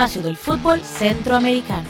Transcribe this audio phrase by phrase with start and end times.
[0.00, 1.86] espacio del fútbol centroamericano.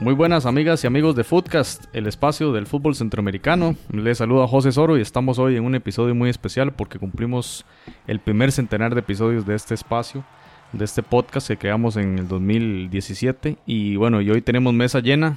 [0.00, 3.76] Muy buenas amigas y amigos de Footcast, el espacio del fútbol centroamericano.
[3.92, 7.66] Les saluda José Soro y estamos hoy en un episodio muy especial porque cumplimos
[8.06, 10.24] el primer centenar de episodios de este espacio,
[10.72, 13.58] de este podcast que creamos en el 2017.
[13.66, 15.36] Y bueno, y hoy tenemos mesa llena.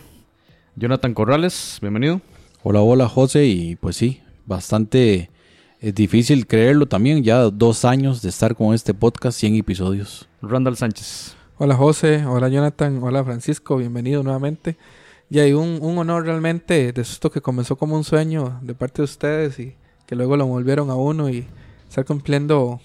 [0.78, 2.22] Jonathan Corrales, bienvenido.
[2.64, 5.32] Hola, hola José, y pues sí, bastante
[5.82, 10.30] es difícil creerlo también, ya dos años de estar con este podcast, 100 episodios.
[10.42, 11.36] Randall Sánchez.
[11.62, 14.78] Hola José, hola Jonathan, hola Francisco, bienvenido nuevamente.
[15.30, 19.02] Y hay un, un, honor realmente de esto que comenzó como un sueño de parte
[19.02, 21.46] de ustedes y que luego lo volvieron a uno y
[21.86, 22.80] estar cumpliendo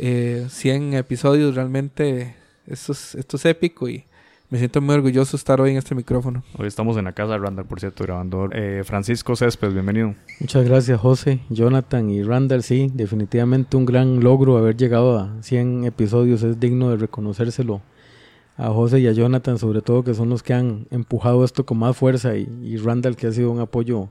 [0.00, 2.34] eh, 100 episodios realmente
[2.66, 4.04] esto es, esto es épico y
[4.50, 6.42] me siento muy orgulloso de estar hoy en este micrófono.
[6.58, 8.48] Hoy estamos en la casa de Randall, por cierto, grabando.
[8.52, 10.16] Eh, Francisco Céspedes, bienvenido.
[10.40, 12.64] Muchas gracias, José, Jonathan y Randall.
[12.64, 16.42] Sí, definitivamente un gran logro haber llegado a 100 episodios.
[16.42, 17.80] Es digno de reconocérselo
[18.62, 21.78] a José y a Jonathan, sobre todo, que son los que han empujado esto con
[21.78, 24.08] más fuerza, y, y Randall, que ha sido un apoyo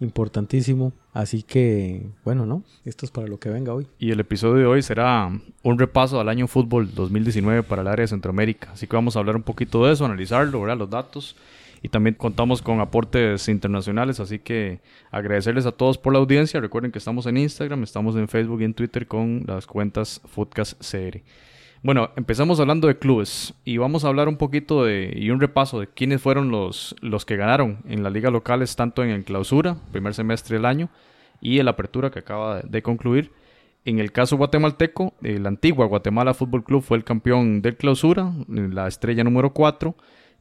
[0.00, 0.92] importantísimo.
[1.14, 2.62] Así que, bueno, ¿no?
[2.84, 3.86] Esto es para lo que venga hoy.
[3.98, 5.30] Y el episodio de hoy será
[5.62, 8.70] un repaso al año fútbol 2019 para el área de Centroamérica.
[8.72, 10.76] Así que vamos a hablar un poquito de eso, analizarlo, ¿verdad?
[10.76, 11.36] Los datos.
[11.82, 16.60] Y también contamos con aportes internacionales, así que agradecerles a todos por la audiencia.
[16.60, 20.82] Recuerden que estamos en Instagram, estamos en Facebook y en Twitter con las cuentas Foodcast
[20.82, 21.22] CR.
[21.86, 25.78] Bueno, empezamos hablando de clubes y vamos a hablar un poquito de y un repaso
[25.78, 29.76] de quiénes fueron los, los que ganaron en las ligas locales, tanto en el clausura,
[29.92, 30.88] primer semestre del año,
[31.40, 33.30] y el apertura que acaba de concluir.
[33.84, 38.88] En el caso guatemalteco, el antiguo Guatemala Fútbol Club fue el campeón del clausura, la
[38.88, 39.94] estrella número 4.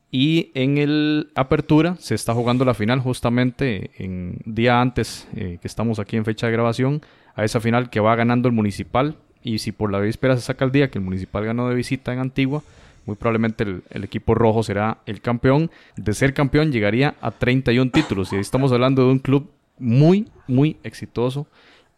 [0.10, 5.68] Y en el Apertura se está jugando la final justamente en día antes eh, que
[5.68, 7.02] estamos aquí en fecha de grabación
[7.36, 10.66] a esa final que va ganando el Municipal y si por la víspera se saca
[10.66, 12.64] el día que el Municipal ganó de visita en Antigua,
[13.06, 15.70] muy probablemente el, equipo rojo será el campeón.
[15.96, 20.28] De ser campeón llegaría a 31 títulos y ahí estamos hablando de un club muy,
[20.48, 21.46] muy exitoso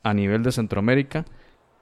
[0.03, 1.23] a nivel de Centroamérica.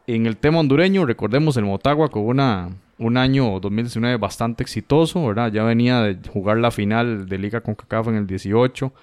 [0.05, 5.51] En el tema hondureño, recordemos el Motagua con una, un año 2019 bastante exitoso, ¿verdad?
[5.51, 8.93] Ya venía de jugar la final de Liga con CACAF en el 18,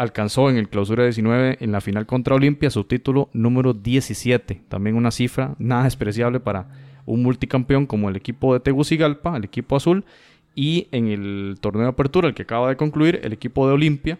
[0.00, 4.96] alcanzó en el clausura 19 en la final contra Olimpia su título número 17, también
[4.96, 6.68] una cifra nada despreciable para
[7.04, 10.06] un multicampeón como el equipo de Tegucigalpa, el equipo azul,
[10.54, 14.18] y en el torneo de apertura, el que acaba de concluir, el equipo de Olimpia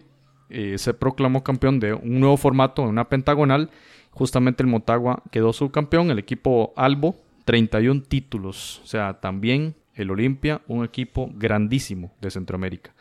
[0.51, 3.71] eh, se proclamó campeón de un nuevo formato, una pentagonal,
[4.11, 7.15] justamente el Motagua quedó subcampeón, el equipo Albo,
[7.45, 12.93] 31 títulos, o sea, también el Olimpia, un equipo grandísimo de Centroamérica.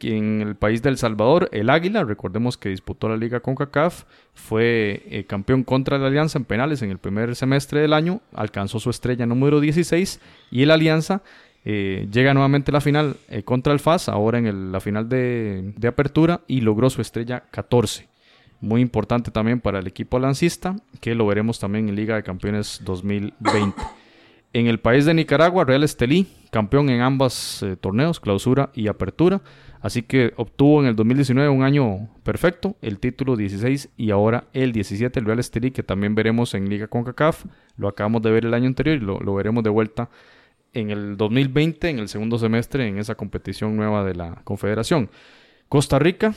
[0.00, 5.02] En el país del Salvador, el Águila, recordemos que disputó la liga con CACAF, fue
[5.06, 8.90] eh, campeón contra la Alianza en penales en el primer semestre del año, alcanzó su
[8.90, 10.20] estrella número 16
[10.50, 11.22] y el Alianza
[11.64, 15.08] eh, llega nuevamente a la final eh, contra el FAS, ahora en el, la final
[15.08, 18.08] de, de apertura y logró su estrella 14
[18.60, 22.80] muy importante también para el equipo lancista, que lo veremos también en Liga de Campeones
[22.84, 23.80] 2020.
[24.52, 29.42] En el país de Nicaragua, Real Estelí, campeón en ambos eh, torneos, clausura y apertura,
[29.80, 34.72] así que obtuvo en el 2019 un año perfecto, el título 16 y ahora el
[34.72, 37.44] 17, el Real Estelí, que también veremos en Liga CONCACAF,
[37.76, 40.10] lo acabamos de ver el año anterior y lo, lo veremos de vuelta
[40.74, 45.10] en el 2020, en el segundo semestre, en esa competición nueva de la Confederación.
[45.68, 46.34] Costa Rica,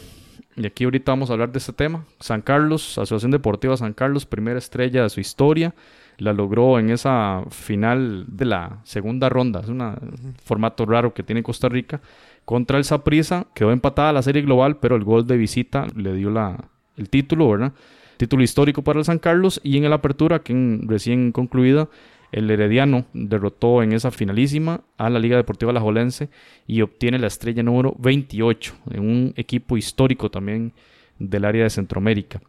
[0.55, 2.05] y aquí ahorita vamos a hablar de este tema.
[2.19, 5.73] San Carlos, Asociación Deportiva San Carlos, primera estrella de su historia.
[6.17, 9.61] La logró en esa final de la segunda ronda.
[9.61, 9.95] Es un
[10.43, 12.01] formato raro que tiene Costa Rica.
[12.45, 16.29] Contra el Saprissa, quedó empatada la serie global, pero el gol de visita le dio
[16.29, 16.65] la,
[16.97, 17.73] el título, ¿verdad?
[18.17, 19.59] Título histórico para el San Carlos.
[19.63, 21.87] Y en el Apertura, que recién concluida,
[22.31, 26.29] el Herediano derrotó en esa finalísima a la Liga Deportiva Alajuelense
[26.65, 30.73] y obtiene la estrella número 28 en un equipo histórico también
[31.19, 32.41] del área de Centroamérica.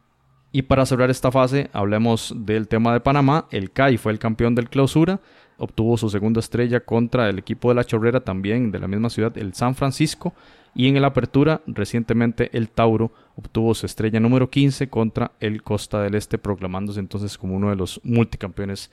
[0.53, 3.47] Y para cerrar esta fase, hablemos del tema de Panamá.
[3.51, 5.21] El CAI fue el campeón del clausura,
[5.57, 9.37] obtuvo su segunda estrella contra el equipo de la Chorrera también de la misma ciudad,
[9.39, 10.35] el San Francisco.
[10.75, 16.03] Y en el apertura, recientemente el Tauro obtuvo su estrella número 15 contra el Costa
[16.03, 18.91] del Este, proclamándose entonces como uno de los multicampeones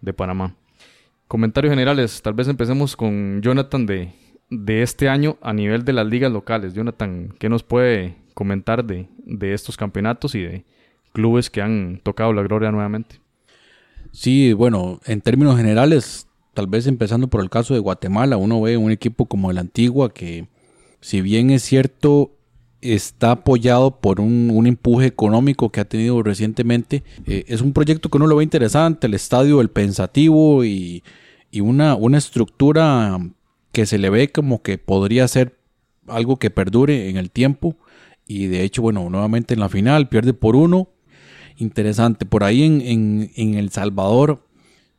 [0.00, 0.54] de Panamá.
[1.26, 4.12] Comentarios generales, tal vez empecemos con Jonathan de,
[4.48, 6.72] de este año a nivel de las ligas locales.
[6.72, 10.64] Jonathan, ¿qué nos puede comentar de, de estos campeonatos y de
[11.12, 13.20] clubes que han tocado la gloria nuevamente?
[14.12, 18.76] Sí, bueno, en términos generales, tal vez empezando por el caso de Guatemala, uno ve
[18.76, 20.48] un equipo como el Antigua que,
[21.00, 22.32] si bien es cierto,
[22.80, 27.04] está apoyado por un, un, empuje económico que ha tenido recientemente.
[27.26, 31.04] Eh, es un proyecto que uno lo ve interesante, el estadio, el pensativo y,
[31.50, 33.18] y una, una estructura
[33.72, 35.58] que se le ve como que podría ser
[36.06, 37.76] algo que perdure en el tiempo.
[38.26, 40.88] Y de hecho, bueno, nuevamente en la final pierde por uno.
[41.60, 42.24] Interesante.
[42.24, 44.40] Por ahí en, en, El Salvador,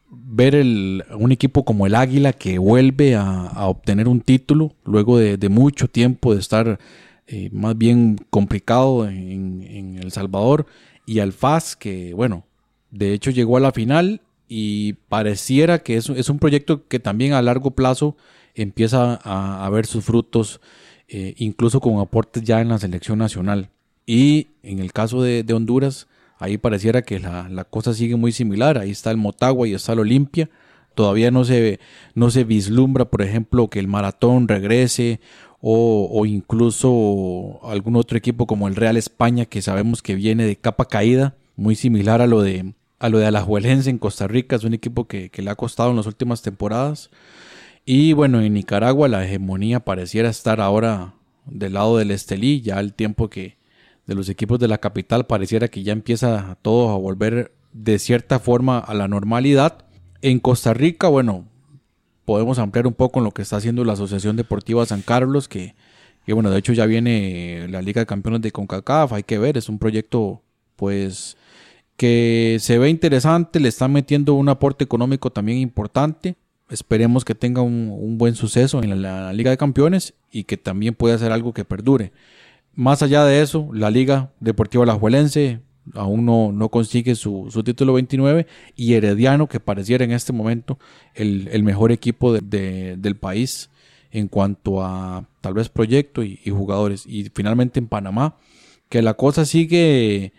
[0.10, 5.50] ver el, un equipo como el Águila que vuelve a, obtener un título luego de,
[5.50, 6.80] mucho tiempo de estar
[7.26, 10.68] eh, más bien complicado en, El Salvador.
[11.08, 12.46] Y al FAS que, bueno,
[12.92, 17.34] de hecho llegó a la final y pareciera que es, es un proyecto que también
[17.34, 18.16] a largo plazo
[18.54, 20.62] empieza a, ver sus frutos,
[21.08, 23.70] eh, incluso con aportes ya en la selección nacional.
[24.06, 26.08] Y en el caso de, Honduras,
[26.42, 28.80] ahí pareciera que la, cosa sigue muy similar.
[28.80, 30.50] Ahí está el Motagua y está el Olimpia.
[30.96, 31.80] Todavía no se,
[32.16, 35.22] no se vislumbra, por ejemplo, que el maratón regrese
[35.62, 40.56] o, o, incluso algún otro equipo como el Real España que sabemos que viene de
[40.56, 44.64] capa caída, muy similar a lo de, a lo de Alajuelense en Costa Rica, es
[44.64, 47.12] un equipo que, que, le ha costado en las últimas temporadas.
[47.86, 51.14] Y bueno, en Nicaragua la hegemonía pareciera estar ahora
[51.46, 53.61] del lado del Estelí, ya el tiempo que
[54.08, 58.40] de los equipos de la capital pareciera que ya empieza todo a volver de cierta
[58.40, 59.86] forma a la normalidad.
[60.22, 61.48] En Costa Rica, bueno,
[62.26, 65.76] podemos ampliar un poco en lo que está haciendo la Asociación Deportiva San Carlos, que,
[66.26, 69.58] que bueno, de hecho ya viene la Liga de Campeones de CONCACAF, hay que ver,
[69.58, 70.42] es un proyecto
[70.76, 71.38] pues
[72.02, 76.36] que se ve interesante, le están metiendo un aporte económico también importante.
[76.70, 81.18] Esperemos que tenga un, buen suceso en la, Liga de Campeones y que también pueda
[81.20, 82.12] ser algo que perdure.
[82.74, 85.62] Más allá de eso, la Liga Deportiva Alajuelense
[85.94, 90.80] aún no, no consigue su, título 29 y Herediano, que pareciera en este momento
[91.14, 93.70] el, mejor equipo del país
[94.12, 97.06] en cuanto a tal vez proyecto y, y, jugadores.
[97.06, 98.38] Y finalmente en Panamá,
[98.90, 100.34] que la cosa sigue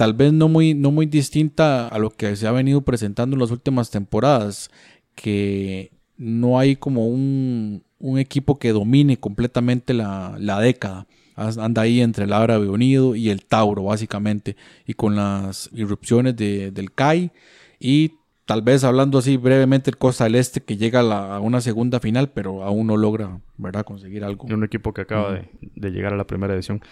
[0.00, 3.40] tal vez no muy, no muy distinta a lo que se ha venido presentando en
[3.40, 4.70] las últimas temporadas
[5.14, 7.82] que no hay como un,
[8.16, 11.06] equipo que domine completamente la, década.
[11.40, 14.56] Anda ahí entre el Árabe Unido y el Tauro, básicamente,
[14.86, 17.32] y con las irrupciones del CAI
[17.78, 18.12] y
[18.44, 22.30] tal vez hablando así brevemente el Costa del Este que llega a, una segunda final,
[22.30, 23.84] pero aún no logra ¿verdad?
[23.84, 24.46] conseguir algo.
[24.46, 26.82] un equipo que acaba de, de, llegar a la primera edición.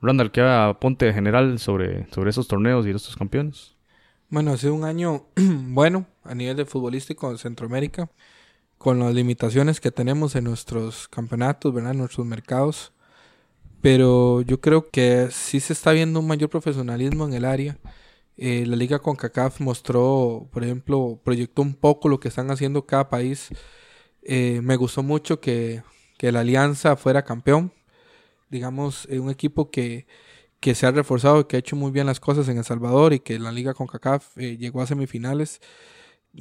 [0.00, 3.76] Randall, ¿qué apunte general sobre, sobre esos torneos y estos campeones?
[4.30, 8.10] Bueno, ha sido un año bueno a nivel de futbolístico en Centroamérica,
[8.78, 11.92] con las limitaciones que tenemos en nuestros campeonatos, ¿verdad?
[11.92, 12.92] En nuestros mercados.
[13.82, 17.78] Pero yo creo que sí se está viendo un mayor profesionalismo en el área.
[18.36, 23.10] Eh, la liga CONCACAF mostró, por ejemplo, proyectó un poco lo que están haciendo cada
[23.10, 23.48] país.
[24.22, 25.82] Eh, me gustó mucho que,
[26.16, 27.72] que la alianza fuera campeón.
[28.50, 30.06] Digamos, eh, un equipo que,
[30.60, 33.20] que se ha reforzado que ha hecho muy bien las cosas en El Salvador y
[33.20, 35.60] que la liga con CACAF eh, llegó a semifinales.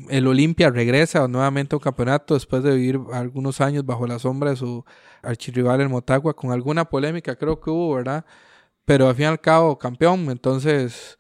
[0.10, 4.52] El Olimpia regresa nuevamente a un campeonato después de vivir algunos años bajo la sombra
[4.52, 4.86] de su
[5.22, 8.26] archirrival el Motagua, con alguna polémica creo que hubo, ¿verdad?
[8.86, 11.20] Pero al fin y al cabo campeón, entonces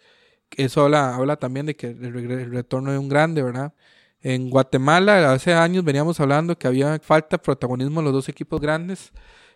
[0.57, 3.73] eso habla, habla también de que el, retorno de un grande, ¿verdad?
[4.21, 8.61] En Guatemala hace años veníamos hablando que había falta de protagonismo en los dos equipos
[8.61, 9.11] grandes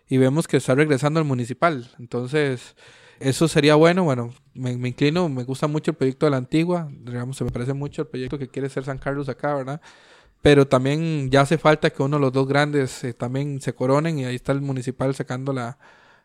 [0.08, 2.76] y vemos que está regresando al municipal, entonces
[3.20, 7.36] eso sería bueno, bueno, me, inclino, me gusta mucho el proyecto de la antigua, digamos,
[7.36, 9.80] se me parece mucho el proyecto que quiere ser San Carlos acá, ¿verdad?
[10.42, 14.18] Pero también ya hace falta que uno de los dos grandes eh, también se coronen
[14.18, 15.78] y ahí está el municipal sacando la,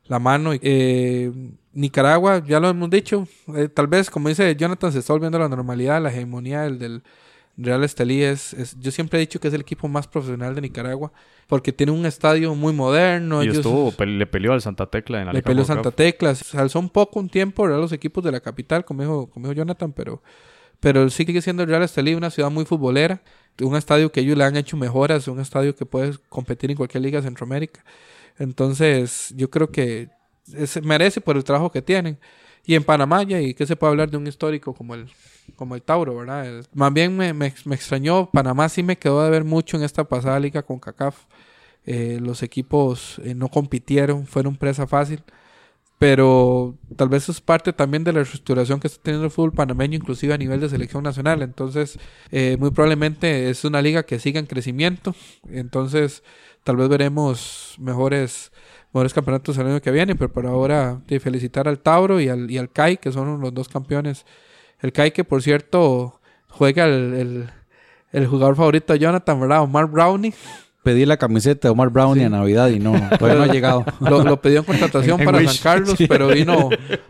[0.05, 0.51] la mano.
[0.53, 1.31] Eh,
[1.73, 5.49] Nicaragua, ya lo hemos dicho, eh, tal vez como dice Jonathan, se está volviendo la
[5.49, 7.03] normalidad, la hegemonía del, del
[7.57, 11.11] Real Estelí es, yo siempre he dicho que es el equipo más profesional de Nicaragua
[11.47, 13.43] porque tiene un estadio muy moderno.
[13.43, 16.79] Y estuvo, le peleó al Santa Tecla en la Le peleó Santa Tecla, se alzó
[16.79, 20.23] un poco un tiempo los equipos de la capital, como dijo, como dijo Jonathan, pero,
[20.79, 23.21] pero sigue siendo el Real Estelí una ciudad muy futbolera,
[23.61, 27.03] un estadio que ellos le han hecho mejoras, un estadio que puede competir en cualquier
[27.03, 27.83] liga de Centroamérica.
[28.39, 30.09] Entonces, yo creo que
[30.83, 32.17] merece por el trabajo que tienen.
[32.65, 35.07] Y en Panamá, ¿y qué se puede hablar de un histórico como el,
[35.55, 36.65] como el Tauro, verdad?
[36.73, 40.39] más bien me, me, extrañó, Panamá sí me quedó de ver mucho en esta pasada
[40.39, 41.25] liga con CACAF.
[41.85, 45.23] Eh, los equipos eh, no compitieron, fueron presa fácil.
[45.97, 49.97] Pero tal vez es parte también de la reestructuración que está teniendo el fútbol panameño,
[49.97, 51.43] inclusive a nivel de selección nacional.
[51.43, 51.99] Entonces,
[52.31, 55.15] eh, muy probablemente es una liga que siga en crecimiento.
[55.47, 56.23] Entonces,
[56.63, 58.51] tal vez veremos mejores
[58.93, 62.49] mejores campeonatos el año que viene, pero por ahora de felicitar al Tauro y al,
[62.51, 64.25] y al CAI, que son los dos campeones.
[64.81, 66.19] El CAI que por cierto
[66.49, 67.49] juega el,
[68.11, 69.61] el, jugador favorito de Jonathan, ¿verdad?
[69.61, 70.33] Omar Brownie.
[70.83, 73.85] Pedí la camiseta de Omar Brownie a Navidad y no, todavía no ha llegado.
[73.99, 76.69] Lo, lo pidió en contratación para San Carlos, pero vino,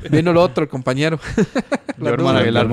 [0.09, 1.17] vino el otro, el compañero.
[1.97, 2.35] Jorman.
[2.35, 2.67] Aguilar.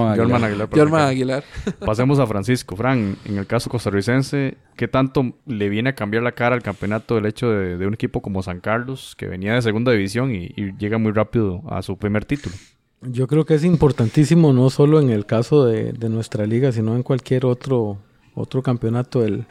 [0.75, 1.45] Jorman Aguilar.
[1.79, 2.75] Pasemos a Francisco.
[2.75, 7.17] Fran, en el caso costarricense, ¿qué tanto le viene a cambiar la cara al campeonato
[7.19, 10.53] el hecho de, de un equipo como San Carlos, que venía de segunda división y,
[10.57, 12.57] y llega muy rápido a su primer título?
[13.03, 17.05] Yo creo que es importantísimo, no solo en el caso de, nuestra liga, sino en
[17.05, 17.99] cualquier otro,
[18.35, 19.47] otro campeonato, el,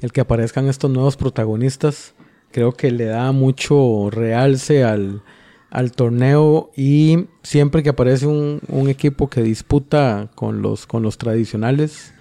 [0.00, 2.14] el que aparezcan estos nuevos protagonistas.
[2.52, 5.22] Creo que le da mucho realce al,
[5.68, 11.18] al torneo y siempre que aparece un, un equipo que disputa con los, con los
[11.18, 12.14] tradicionales,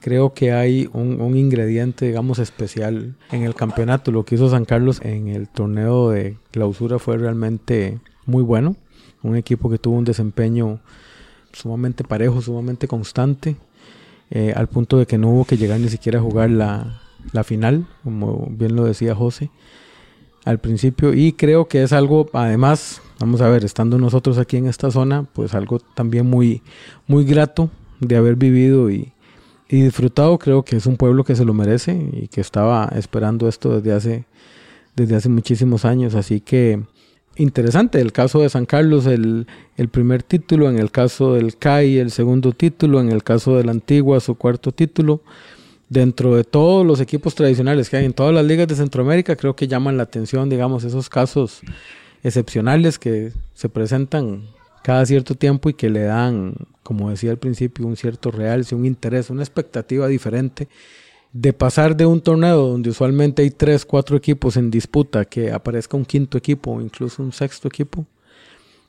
[0.00, 4.12] creo que hay un ingrediente, digamos, especial en el campeonato.
[4.12, 8.76] Lo que hizo San Carlos en el torneo de clausura fue realmente muy bueno.
[9.22, 10.80] Un equipo que tuvo un desempeño
[11.52, 13.56] sumamente parejo, sumamente constante,
[14.30, 17.00] eh, al punto de que no hubo que llegar ni siquiera a jugar la,
[17.32, 19.50] la final, como bien lo decía José
[20.46, 21.12] al principio.
[21.12, 25.24] Y creo que es algo, además, vamos a ver, estando nosotros aquí en esta zona,
[25.34, 26.62] pues algo también muy,
[27.06, 27.68] muy grato
[28.00, 29.12] de haber vivido y,
[29.68, 30.38] y disfrutado.
[30.38, 33.92] Creo que es un pueblo que se lo merece y que estaba esperando esto desde
[33.92, 34.24] hace,
[34.94, 36.14] desde hace muchísimos años.
[36.14, 36.80] Así que
[37.36, 41.98] interesante el caso de San Carlos, el, el primer título, en el caso del CAI,
[41.98, 45.20] el segundo título, en el caso de la Antigua, su cuarto título.
[45.88, 49.54] Dentro de todos los equipos tradicionales que hay en todas las ligas de Centroamérica, creo
[49.54, 51.60] que llaman la atención, digamos, esos casos
[52.24, 54.42] excepcionales que se presentan
[54.82, 58.84] cada cierto tiempo y que le dan, como decía al principio, un cierto realce, un
[58.84, 60.68] interés, una expectativa diferente
[61.32, 65.96] de pasar de un torneo donde usualmente hay tres, cuatro equipos en disputa, que aparezca
[65.96, 68.06] un quinto equipo o incluso un sexto equipo,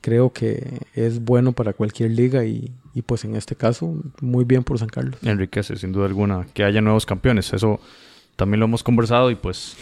[0.00, 4.64] creo que es bueno para cualquier liga y, y pues en este caso muy bien
[4.64, 5.18] por San Carlos.
[5.22, 7.52] Enriquece, sin duda alguna, que haya nuevos campeones.
[7.52, 7.80] Eso
[8.36, 9.76] también lo hemos conversado y pues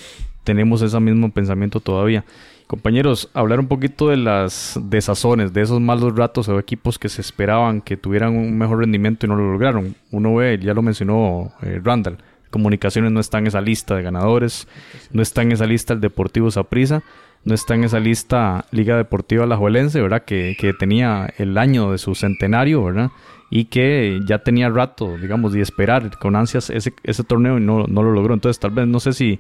[0.45, 2.25] tenemos ese mismo pensamiento todavía.
[2.67, 7.21] Compañeros, hablar un poquito de las desazones, de esos malos ratos o equipos que se
[7.21, 9.95] esperaban que tuvieran un mejor rendimiento y no lo lograron.
[10.11, 12.19] Uno ve, ya lo mencionó eh, Randall,
[12.57, 14.67] Comunicaciones no está en esa lista de ganadores,
[15.13, 17.03] no está en esa lista el Deportivo Saprissa,
[17.45, 20.25] no está en esa lista Liga Deportiva Alajuelense, ¿verdad?
[20.25, 23.11] Que, que tenía el año de su centenario, ¿verdad?
[23.51, 27.85] Y que ya tenía rato, digamos, de esperar con ansias ese, ese torneo y no,
[27.87, 28.33] no lo logró.
[28.33, 29.39] Entonces, tal vez, no sé si,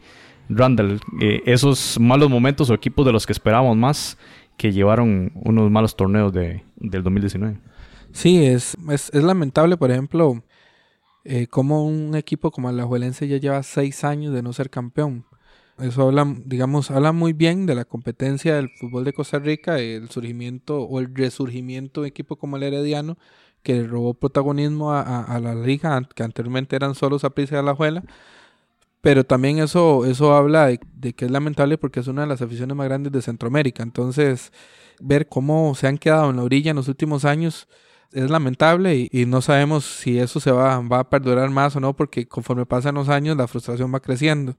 [0.51, 4.19] Randall, eh, esos malos momentos o equipos de los que esperábamos más
[4.59, 7.57] que llevaron unos malos torneos de, del 2019.
[8.13, 10.43] Sí, es, es, es lamentable, por ejemplo,
[11.28, 15.25] eh, como un equipo como el Alajuelense ya lleva seis años de no ser campeón.
[15.78, 20.09] Eso habla, digamos, habla muy bien de la competencia del fútbol de Costa Rica, el
[20.11, 23.18] surgimiento o el resurgimiento de un equipo como el Herediano,
[23.62, 28.04] que robó protagonismo a, a- a la liga, que anteriormente eran solo Saprissa y Alajuela.
[29.00, 32.42] Pero también eso, eso habla de, de que es lamentable porque es una de las
[32.42, 33.83] aficiones más grandes de Centroamérica.
[33.83, 34.52] Entonces,
[35.00, 37.68] ver cómo se han quedado en la orilla en los últimos años
[38.13, 41.81] es lamentable y, y no sabemos si eso se va, va a perdurar más o
[41.81, 44.57] no, porque conforme pasan los años la frustración va creciendo.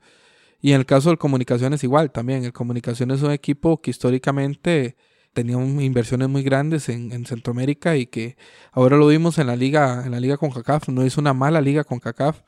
[0.62, 2.44] Y en el caso del Comunicaciones igual también.
[2.44, 4.96] El Comunicaciones es un equipo que históricamente
[5.34, 8.38] tenía inversiones muy grandes en, en Centroamérica y que
[8.72, 10.90] ahora lo vimos en la liga, en la liga con CACAF.
[10.90, 12.42] No hizo una mala liga con CACAF,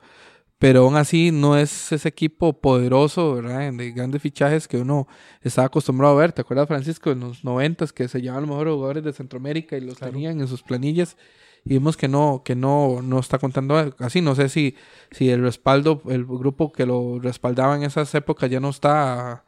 [0.60, 3.72] pero aún así no es ese equipo poderoso, ¿verdad?
[3.72, 5.08] De grandes fichajes que uno
[5.40, 6.32] estaba acostumbrado a ver.
[6.32, 9.80] ¿Te acuerdas, Francisco, en los noventas que se llevaban los mejores jugadores de Centroamérica y
[9.80, 11.16] los tenían en sus planillas?
[11.64, 14.20] Y vimos que no, que no, no está contando así.
[14.20, 14.76] No sé si,
[15.10, 19.46] si el respaldo, el grupo que lo respaldaba en esas épocas ya no está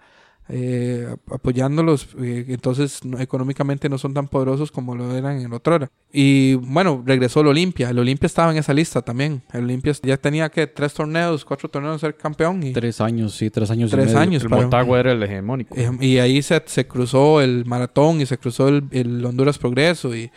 [0.48, 5.52] eh, ap- apoyándolos, eh, entonces no- económicamente no son tan poderosos como lo eran en
[5.52, 5.90] otra hora.
[6.12, 7.90] Y bueno, regresó el Olimpia.
[7.90, 9.42] El Olimpia estaba en esa lista también.
[9.52, 12.62] El Olimpia ya tenía que tres torneos, cuatro torneos ser campeón.
[12.62, 14.18] Y, Tres años, sí, tres años y Tres medio.
[14.18, 14.42] años.
[14.42, 15.74] El para- Motagua era el hegemónico.
[15.78, 20.14] eh, y ahí se, se cruzó el maratón y se cruzó el, el Honduras Progreso
[20.14, 20.30] y,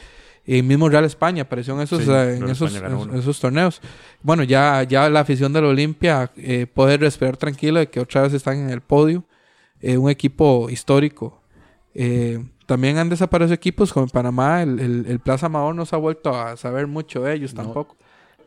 [0.45, 3.81] y mismo Real España apareció en esos, Sí, eh, en esos, en torneos.
[4.21, 8.33] Bueno, ya, ya la afición del Olimpia eh, puede respirar tranquilo de que otra vez
[8.33, 9.24] están en el podio.
[9.82, 11.41] Eh, un equipo histórico.
[11.94, 14.63] Eh, también han desaparecido equipos como en Panamá.
[14.63, 17.63] El, el, el Plaza Amador no se ha vuelto a saber mucho de ellos No.
[17.63, 17.98] tampoco.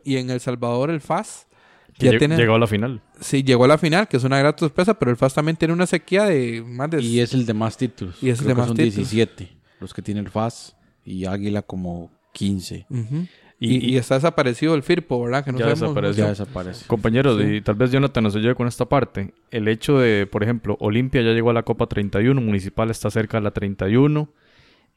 [0.04, 1.46] Y en El Salvador el FAS.
[1.94, 3.02] Que Ya lleg- tiene, Llegó a la final.
[3.20, 5.74] sí, llegó a la final, que es una gran sorpresa, pero el FAS también tiene
[5.74, 8.22] una sequía de más de Y es el de más títulos.
[8.22, 9.10] Y es el Creo de que más son títulos.
[9.10, 9.48] 17
[9.80, 12.86] los que tiene el FAS y Águila como 15.
[12.90, 13.26] Ujú.
[13.60, 15.44] Y- Y, y está desaparecido el FIRPO, ¿verdad?
[15.44, 16.24] Que no Ya sabemos- desapareció.
[16.24, 16.86] Ya desaparece.
[16.86, 17.54] Compañeros, Sí.
[17.56, 19.32] y tal vez Jonathan nos ayude con esta parte.
[19.50, 23.38] El hecho de, por ejemplo, Olimpia ya llegó a la Copa 31, Municipal está cerca
[23.38, 24.28] de la 31,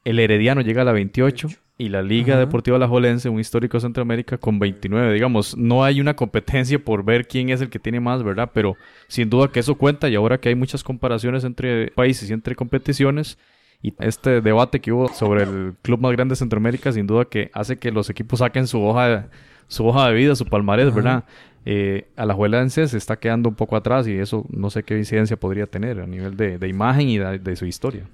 [0.06, 1.48] el Herediano llega a la 28
[1.80, 2.40] y la Liga Ajá.
[2.42, 5.12] Deportiva Alajuelense, un histórico de Centroamérica, con 29.
[5.14, 8.52] Digamos, no hay una competencia por ver quién es el que tiene más, ¿verdad?
[8.54, 8.76] Pero
[9.08, 12.56] sin duda que eso cuenta y ahora que hay muchas comparaciones entre países y entre
[12.56, 13.40] competiciones,
[13.82, 17.50] Y este debate que hubo sobre el club más grande de Centroamérica, sin duda que
[17.54, 19.24] hace que los equipos saquen su hoja de,
[19.68, 21.24] su hoja de vida, su palmarés, ¿verdad?
[21.66, 24.98] Eh, a la Juelense se está quedando un poco atrás y eso no sé qué
[24.98, 28.08] incidencia podría tener a nivel de, de imagen y de, de, su historia.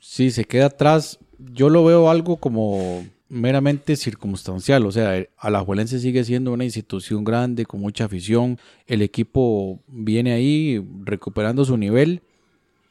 [0.00, 1.18] Sí, se queda atrás.
[1.38, 4.86] Yo lo veo algo como meramente circunstancial.
[4.86, 8.58] O sea, Alajuelense sigue siendo una institución grande, con mucha afición.
[8.86, 12.22] El equipo viene ahí recuperando su nivel.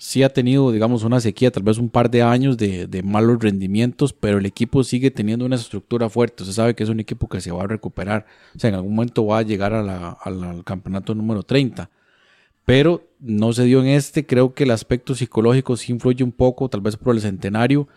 [0.06, 3.42] Sí ha tenido, digamos, una sequía, tal vez un par de años de, de malos
[3.42, 6.44] rendimientos, pero el equipo sigue teniendo una estructura fuerte.
[6.44, 8.26] Se sabe que es un equipo que se va a recuperar.
[8.54, 11.90] O sea, en algún momento va a llegar al campeonato número 30
[12.66, 14.26] pero no se dio en este.
[14.26, 17.88] Creo que el aspecto psicológico sí influye un poco, tal vez por el centenario.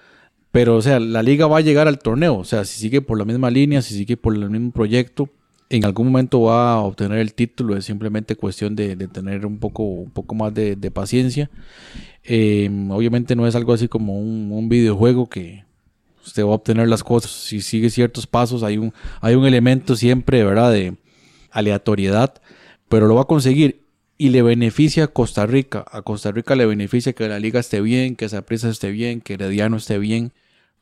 [0.50, 2.36] Pero, o sea, la liga va a llegar al torneo.
[2.38, 5.28] O sea, si sigue por la misma línea, si sigue por el mismo proyecto,
[5.68, 7.76] en algún momento va a obtener el título.
[7.76, 11.50] Es simplemente cuestión de, tener un poco, un poco más de, paciencia.
[12.24, 15.64] Eh, obviamente no es algo así como un, videojuego que
[16.24, 17.30] usted va a obtener las cosas.
[17.30, 20.96] Si sigue ciertos pasos, hay un, hay un elemento siempre, ¿verdad?, de
[21.50, 22.34] aleatoriedad.
[22.88, 23.82] Pero lo va a conseguir
[24.18, 25.84] y le beneficia a Costa Rica.
[25.90, 29.34] A Costa Rica le beneficia que la liga esté bien, que Zaprisa esté bien, que
[29.34, 30.32] Herediano esté bien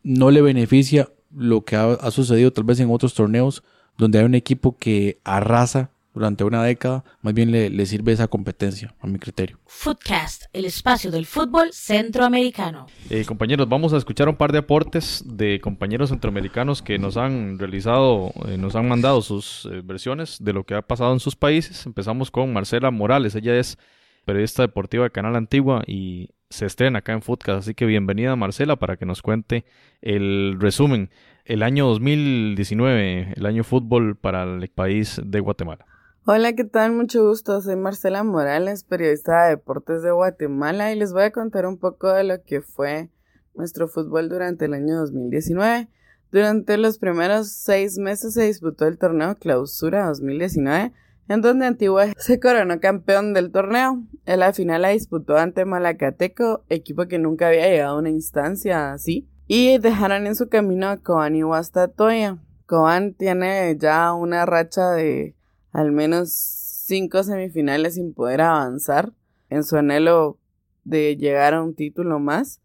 [0.04, 3.64] no le beneficia lo que ha, sucedido tal vez en otros torneos
[3.96, 8.28] donde hay un equipo que arrasa durante una década, más bien le, le sirve esa
[8.28, 9.58] competencia, a mi criterio.
[9.66, 12.86] Footcast, el espacio del fútbol centroamericano.
[13.10, 17.58] Eh, compañeros, vamos a escuchar un par de aportes de compañeros centroamericanos que nos han
[17.58, 21.34] realizado, eh, nos han mandado sus eh, versiones de lo que ha pasado en sus
[21.34, 21.84] países.
[21.84, 23.76] Empezamos con Marcela Morales, ella es
[24.24, 27.58] periodista deportiva de Canal Antigua y se estrena acá en Footcast.
[27.58, 29.64] Así que bienvenida Marcela para que nos cuente
[30.00, 31.10] el resumen.
[31.46, 35.84] El año 2019, el año fútbol para el país de Guatemala.
[36.24, 36.92] Hola, ¿qué tal?
[36.92, 37.60] Mucho gusto.
[37.60, 42.10] Soy Marcela Morales, periodista de deportes de Guatemala y les voy a contar un poco
[42.14, 43.10] de lo que fue
[43.54, 45.88] nuestro fútbol durante el año 2019.
[46.32, 50.94] Durante los primeros seis meses se disputó el torneo Clausura 2019
[51.28, 54.02] en donde Antigua se coronó campeón del torneo.
[54.24, 58.92] En la final la disputó ante Malacateco, equipo que nunca había llegado a una instancia
[58.92, 62.38] así, y dejaron en su camino a Cobán y Guastatoya.
[62.66, 65.34] Cobán tiene ya una racha de
[65.72, 69.12] al menos cinco semifinales sin poder avanzar
[69.50, 70.38] en su anhelo
[70.84, 72.60] de llegar a un título más.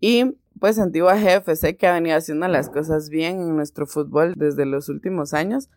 [0.00, 4.66] Y pues Antigua GFC, que ha venido haciendo las cosas bien en nuestro fútbol desde
[4.66, 5.70] los últimos años,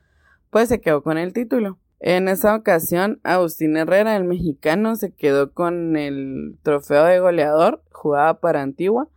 [0.50, 1.80] pues se quedó con el título.
[2.00, 8.40] En esa ocasión, Agustín Herrera, el mexicano, se quedó con el trofeo de goleador, jugaba
[8.40, 9.08] para Antigua,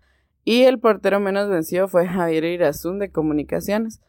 [0.49, 4.01] y el portero menos vencido fue Javier Irazún de Comunicaciones.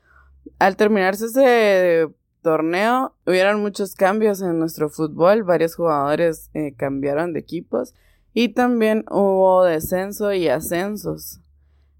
[0.57, 2.07] Al terminarse ese
[2.41, 7.93] torneo, hubieron muchos cambios en nuestro fútbol, varios jugadores eh, cambiaron de equipos
[8.33, 11.41] y también hubo descenso y ascensos.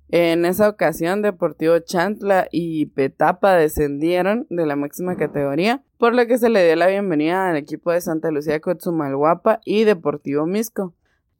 [0.07, 6.37] En esa ocasión, Deportivo Chantla y Petapa descendieron de la máxima categoría, por lo que
[6.37, 10.93] se le dio la bienvenida al equipo de Santa Lucía Cotzumalguapa y Deportivo Misco.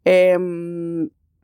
[0.03, 0.37] Eh,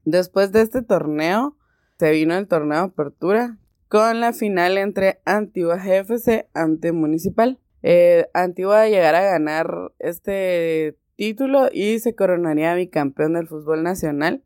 [0.05, 1.57] después de este torneo,
[1.99, 3.57] se vino el torneo de apertura
[3.89, 7.59] con la final entre Antigua GFC ante Municipal.
[7.83, 14.43] Eh, Antigua llegará a ganar este título y se coronaría bicampeón del fútbol nacional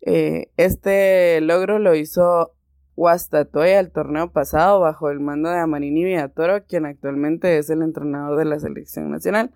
[0.00, 2.54] eh, este logro lo hizo
[2.96, 8.38] Guastatoya el torneo pasado bajo el mando de Amarini Villatoro, quien actualmente es el entrenador
[8.38, 9.52] de la selección nacional.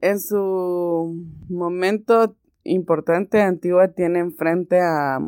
[0.00, 1.16] En su
[1.48, 5.18] momento importante, Antigua tiene enfrente a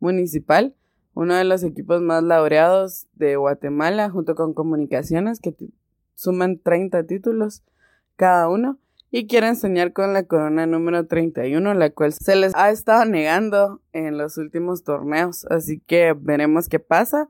[0.00, 0.74] Municipal,
[1.14, 5.54] uno de los equipos más laureados de Guatemala, junto con Comunicaciones, que
[6.14, 7.62] suman 30 títulos
[8.16, 8.78] cada uno
[9.10, 13.80] y quieren soñar con la corona número 31, la cual se les ha estado negando
[13.92, 15.46] en los últimos torneos.
[15.46, 17.28] Así que veremos qué pasa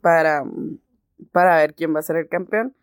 [0.00, 0.44] para,
[1.32, 2.74] para ver quién va a ser el campeón.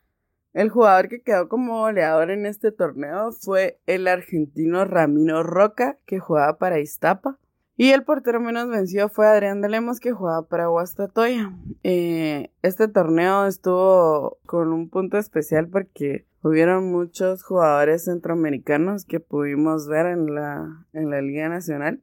[0.56, 6.20] El jugador que quedó como goleador en este torneo fue el argentino Ramiro Roca, que
[6.20, 7.38] jugaba para Iztapa.
[7.76, 11.52] Y el portero menos vencido fue Adrián de Lemos, que jugaba para Guastatoya.
[11.84, 19.90] Eh, este torneo estuvo con un punto especial porque hubieron muchos jugadores centroamericanos que pudimos
[19.90, 22.02] ver en la, en la Liga Nacional.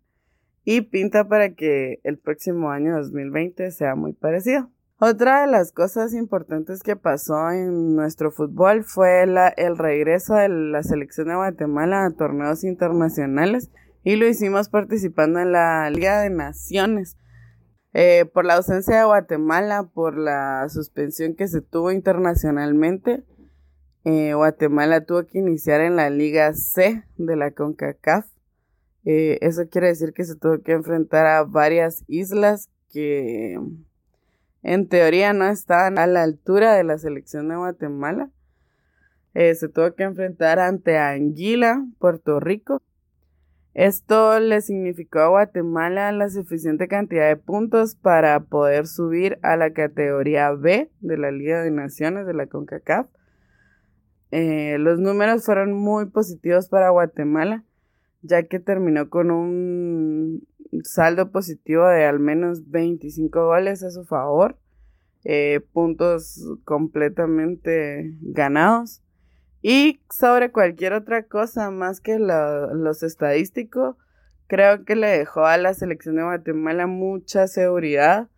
[0.62, 4.68] Y pinta para que el próximo año 2020 sea muy parecido.
[5.04, 10.84] Otra de las cosas importantes que pasó en nuestro fútbol fue el regreso de la
[10.84, 13.72] selección de Guatemala a torneos internacionales
[14.04, 17.16] y lo hicimos participando en la Liga de Naciones.
[17.94, 23.24] Eh, por la ausencia de Guatemala, por la suspensión que se tuvo internacionalmente,
[24.04, 28.28] eh, Guatemala tuvo que iniciar en la Liga C de la CONCACAF
[29.04, 33.58] Eh, eso quiere decir que se tuvo que enfrentar a varias islas que
[34.62, 38.30] en teoría no estaban a la altura de la selección de Guatemala.
[39.34, 42.80] Eh, se tuvo que enfrentar ante Anguila, Puerto Rico.
[43.74, 49.72] Esto le significó a Guatemala la suficiente cantidad de puntos para poder subir a la
[49.72, 53.06] categoría B de la Liga de Naciones de la CONCACAF.
[54.30, 57.64] Eh, los números fueron muy positivos para Guatemala,
[58.20, 60.46] ya que terminó con un
[60.84, 64.56] saldo positivo de al menos 25 goles a su favor,
[65.24, 69.02] eh, puntos completamente ganados.
[69.60, 73.96] Y sobre cualquier otra cosa más que los estadísticos,
[74.48, 78.28] creo que le dejó a la selección de Guatemala mucha seguridad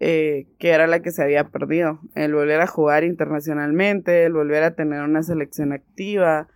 [0.00, 2.00] eh, que era la que se había perdido.
[2.14, 6.48] El volver a jugar internacionalmente, el volver a tener una selección activa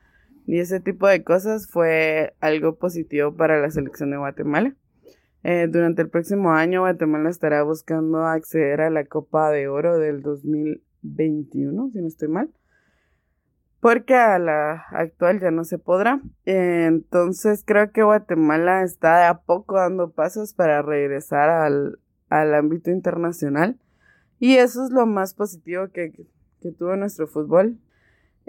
[0.46, 4.74] y ese tipo de cosas fue algo positivo para la selección de Guatemala.
[5.44, 10.22] Eh, durante el próximo año Guatemala estará buscando acceder a la Copa de Oro del
[10.22, 12.50] 2021, si no estoy mal
[13.80, 16.20] porque a la actual ya no se podrá.
[16.44, 21.98] Entonces creo que Guatemala está a poco dando pasos para regresar al,
[22.30, 23.78] ámbito internacional
[24.38, 26.12] y eso es lo más positivo que,
[26.60, 27.78] que tuvo nuestro fútbol.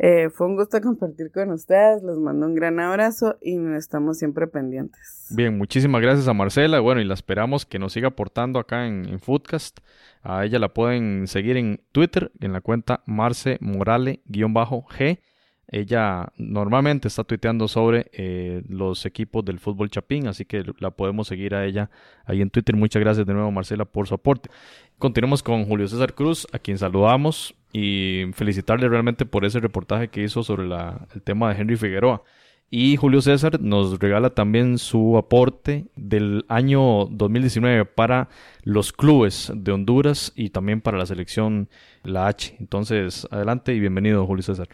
[0.01, 4.47] Eh, fue un gusto compartir con ustedes, les mando un gran abrazo y estamos siempre
[4.47, 5.27] pendientes.
[5.29, 9.19] Bien, muchísimas gracias a Marcela, bueno, y la esperamos que nos siga aportando acá en,
[9.19, 9.79] Foodcast.
[10.23, 15.19] A ella la pueden seguir en Twitter, en la cuenta Marce Morale-G.
[15.67, 21.27] Ella normalmente está tuiteando sobre eh, los equipos del fútbol chapín, así que la podemos
[21.27, 21.89] seguir a ella
[22.23, 22.73] ahí en Twitter.
[22.73, 24.49] Muchas gracias de nuevo, Marcela, por su aporte.
[24.97, 30.23] Continuamos con Julio César Cruz, a quien saludamos y felicitarle realmente por ese reportaje que
[30.23, 32.23] hizo sobre el tema de Henry Figueroa.
[32.71, 38.29] Y Julio César nos regala también su aporte del año 2019 para
[38.63, 41.67] los clubes de Honduras y también para la selección,
[42.03, 42.55] la H.
[42.59, 44.67] Entonces, adelante y bienvenido, Julio César.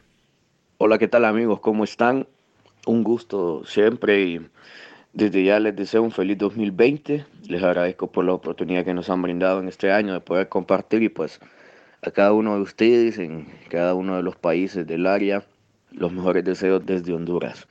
[0.77, 1.61] Hola, ¿qué tal amigos?
[1.61, 2.27] ¿Cómo están?
[2.85, 4.41] Un gusto siempre y
[5.13, 7.25] desde ya les deseo un feliz 2020.
[7.47, 11.01] Les agradezco por la oportunidad que nos han brindado en este año de poder compartir
[11.01, 11.39] y pues
[12.05, 15.43] a cada uno de ustedes en cada uno de los países del área
[15.91, 17.67] los mejores deseos desde Honduras.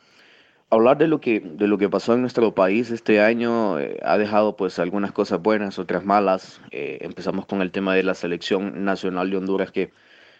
[0.71, 4.19] Hablar de lo que, de lo que pasó en nuestro país este año eh, ha
[4.19, 6.61] dejado pues algunas cosas buenas, otras malas.
[6.73, 9.93] Eh, empezamos con el tema de la selección nacional de Honduras que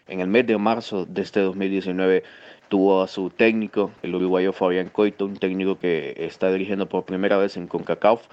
[0.07, 2.23] en el mes de marzo de este 2019
[2.67, 7.37] tuvo a su técnico, el uruguayo Fabián Coito, un técnico que está dirigiendo por primera
[7.37, 8.27] vez en CONCACAF.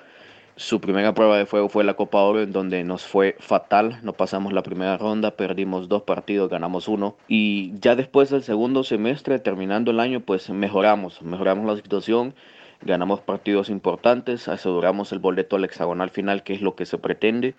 [0.56, 4.00] Su primera prueba de fuego fue la Copa Oro, en donde nos fue fatal.
[4.02, 7.16] No pasamos la primera ronda, perdimos dos partidos, ganamos uno.
[7.26, 12.34] Y ya después del segundo semestre, terminando el año, pues mejoramos, mejoramos la situación,
[12.82, 17.54] ganamos partidos importantes, aseguramos el boleto al hexagonal final, que es lo que se pretende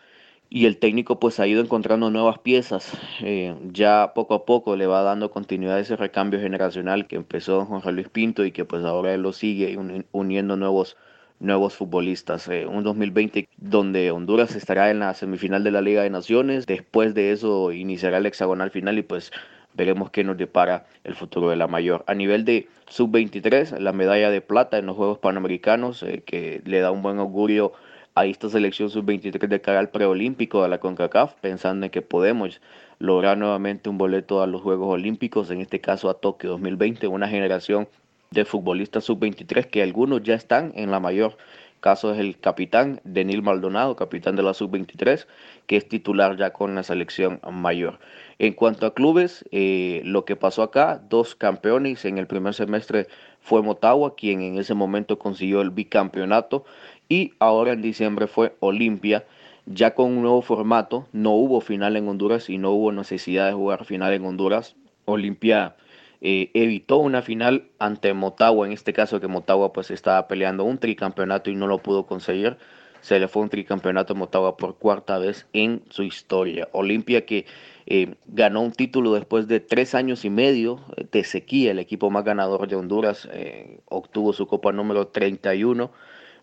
[0.53, 2.95] y el técnico pues ha ido encontrando nuevas piezas.
[3.21, 7.65] Eh, ya poco a poco le va dando continuidad a ese recambio generacional que empezó
[7.65, 9.75] Juan Luis Pinto y que pues ahora él lo sigue
[10.11, 10.95] uniendo nuevos,
[11.43, 12.47] nuevos futbolistas.
[12.47, 17.13] Eh, un 2020 donde Honduras estará en la semifinal de la Liga de Naciones, después
[17.13, 19.31] de eso iniciará el hexagonal final y pues
[19.75, 22.03] veremos qué nos depara el futuro de la mayor.
[22.07, 26.79] A nivel de sub-23, la medalla de plata en los Juegos Panamericanos, eh, que le
[26.79, 27.73] da un buen augurio
[28.15, 32.61] a esta selección sub-23 de cara al preolímpico de la CONCACAF, pensando en que podemos
[32.99, 37.27] lograr nuevamente un boleto a los Juegos Olímpicos, en este caso a Tokio 2020, una
[37.27, 37.87] generación
[38.33, 41.37] de futbolistas sub-23 que algunos ya están en la mayor.
[41.79, 45.27] Caso es el capitán Denil Maldonado, capitán de la sub-23,
[45.67, 47.99] que es titular ya con la selección mayor.
[48.39, 53.07] En cuanto a clubes, eh, lo que pasó acá, dos campeones en el primer semestre
[53.41, 56.63] fue Motagua, quien en ese momento consiguió el bicampeonato
[57.09, 59.25] y ahora en diciembre fue Olimpia,
[59.65, 63.53] ya con un nuevo formato, no hubo final en Honduras y no hubo necesidad de
[63.53, 64.75] jugar final en Honduras.
[65.05, 65.75] Olimpia
[66.25, 70.77] eh, evitó una final ante Motagua, en este caso que Motagua pues estaba peleando un
[70.77, 72.57] tricampeonato y no lo pudo conseguir.
[73.01, 76.69] Se le fue un tricampeonato a Motagua por cuarta vez en su historia.
[76.71, 77.45] Olimpia que
[77.85, 80.79] eh, ganó un título después de tres años y medio
[81.11, 85.91] de sequía, el equipo más ganador de Honduras, eh, obtuvo su copa número 31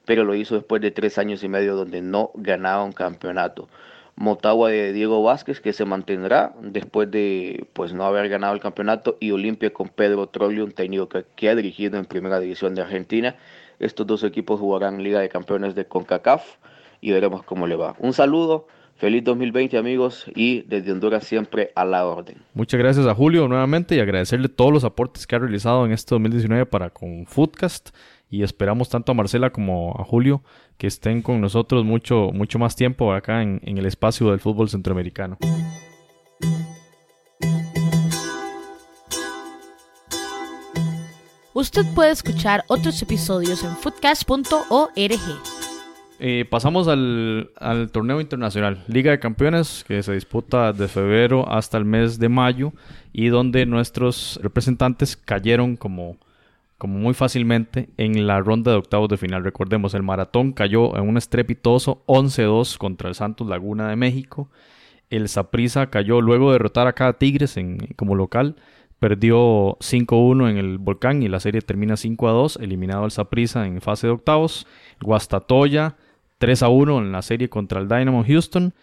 [0.05, 3.69] pero lo hizo después de tres años y medio donde no ganaba un campeonato.
[4.21, 9.17] Motagua de Diego Vázquez que se mantendrá después de pues no haber ganado el campeonato
[9.19, 13.37] y Olimpia con Pedro Trollio, un técnico que, ha dirigido en primera división de Argentina.
[13.79, 16.45] Estos dos equipos jugarán Liga de Campeones de CONCACAF
[17.01, 17.97] y veremos cómo le va.
[17.99, 22.43] Un saludo, feliz 2020 amigos y desde Honduras siempre a la orden.
[22.53, 26.15] Muchas gracias a Julio nuevamente y agradecerle todos los aportes que ha realizado en este
[26.15, 27.89] 2019 para con Foodcast
[28.31, 30.43] y esperamos tanto a Marcela como a Julio
[30.79, 34.69] que estén con nosotros mucho, mucho más tiempo acá en, en el espacio del fútbol
[34.69, 35.37] centroamericano.
[41.53, 45.21] Usted puede escuchar otros episodios en footcast.org.
[46.21, 51.77] Eh, pasamos al, al, torneo internacional, Liga de Campeones, que se disputa de febrero hasta
[51.77, 52.73] el mes de mayo
[53.13, 56.19] y donde nuestros representantes cayeron como,
[56.81, 59.45] como muy fácilmente en la ronda de octavos de final.
[59.45, 64.49] Recordemos, el maratón cayó en un estrepitoso 11-2 contra el Santos Laguna de México.
[65.11, 68.57] El Saprissa cayó luego de derrotar a Tigres en, como local
[68.99, 74.07] perdió 5-1 en el Volcán y la serie termina 5-2, eliminado el Saprissa en fase
[74.07, 74.67] de octavos.
[75.01, 75.97] Guastatoya
[76.39, 78.75] 3-1 en la serie contra el Dynamo Houston.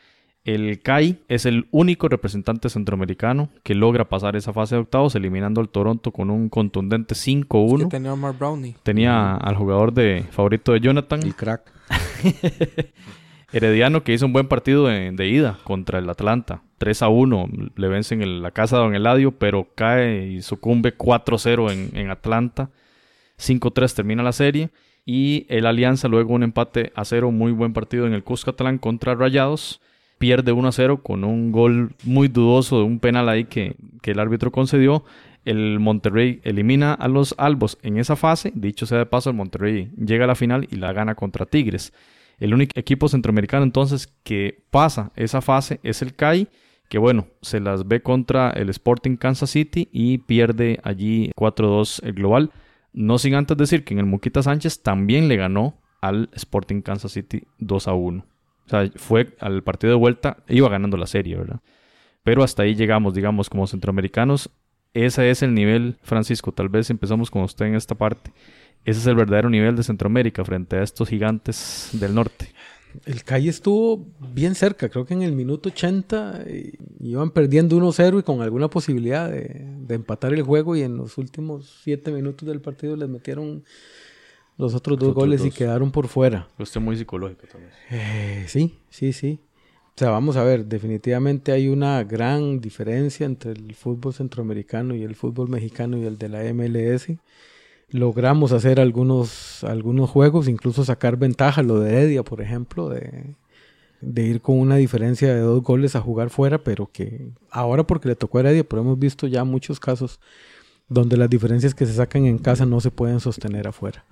[0.47, 5.59] El CAI es el único representante centroamericano que logra pasar esa fase de octavos, eliminando
[5.59, 7.89] al Toronto con un contundente 5-1.
[7.89, 8.73] tenía Omar Brownie.
[8.81, 11.21] Tenía al jugador de favorito de Jonathan.
[11.21, 11.69] El crack.
[13.51, 16.61] Herediano que hizo un buen partido de, de ida contra el Atlanta.
[16.77, 20.97] 3 a 1 le vencen en la casa de Don Eladio, pero cae y sucumbe
[20.97, 22.69] 4-0 en, en, Atlanta.
[23.37, 24.69] 5-3 termina la serie.
[25.05, 29.13] Y el Alianza luego un empate a 0, muy buen partido en el Cuscatlán contra
[29.13, 29.81] Rayados.
[30.17, 34.19] Pierde 1 0 con un gol muy dudoso de un penal ahí que, que el
[34.19, 35.03] árbitro concedió.
[35.45, 38.51] El Monterrey elimina a los Albos en esa fase.
[38.53, 41.93] Dicho sea de paso, el Monterrey llega a la final y la gana contra Tigres.
[42.39, 46.47] El único equipo centroamericano entonces que pasa esa fase es el CAI,
[46.89, 52.13] que bueno, se las ve contra el Sporting Kansas City y pierde allí 4-2 el
[52.13, 52.51] global.
[52.93, 57.11] No sin antes decir que en el Muquita Sánchez también le ganó al Sporting Kansas
[57.11, 58.25] City 2 1.
[58.67, 61.61] O sea, fue al partido de vuelta, iba ganando la serie, ¿verdad?
[62.23, 64.49] Pero hasta ahí llegamos, digamos, como centroamericanos.
[64.93, 66.51] Ese es el nivel, Francisco.
[66.51, 68.31] Tal vez empezamos con usted en esta parte.
[68.83, 72.49] Ese es el verdadero nivel de Centroamérica frente a estos gigantes del norte.
[73.05, 76.45] El Calle estuvo bien cerca, creo que en el minuto 80
[76.99, 81.79] iban perdiendo 1-0 y con alguna posibilidad de, empatar el juego y en los últimos
[81.83, 83.63] 7 minutos del partido les metieron
[84.57, 85.47] los otros dos los goles dos.
[85.47, 86.47] y quedaron por fuera.
[86.57, 87.71] Usted muy psicológico también.
[87.89, 89.39] Eh, sí, sí, sí.
[89.95, 95.03] O sea, vamos a ver, definitivamente hay una gran diferencia entre el fútbol centroamericano y
[95.03, 97.17] el fútbol mexicano y el de la MLS
[97.89, 103.35] logramos hacer algunos, algunos juegos, incluso sacar ventaja, lo de Heredia, por ejemplo, de,
[104.01, 108.09] de, ir con una diferencia de dos goles a jugar fuera, pero que ahora porque
[108.09, 110.19] le tocó a Heredia, pero hemos visto ya muchos casos
[110.89, 114.05] donde las diferencias que se sacan en casa no se pueden sostener afuera.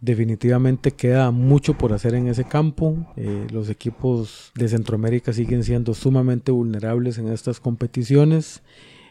[0.00, 2.96] Definitivamente queda mucho por hacer en ese campo.
[3.16, 8.62] Eh, los equipos de Centroamérica siguen siendo sumamente vulnerables en estas competiciones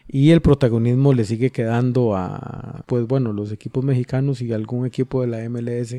[0.08, 5.20] y el protagonismo le sigue quedando a pues bueno los equipos mexicanos y algún equipo
[5.20, 5.96] de la MLS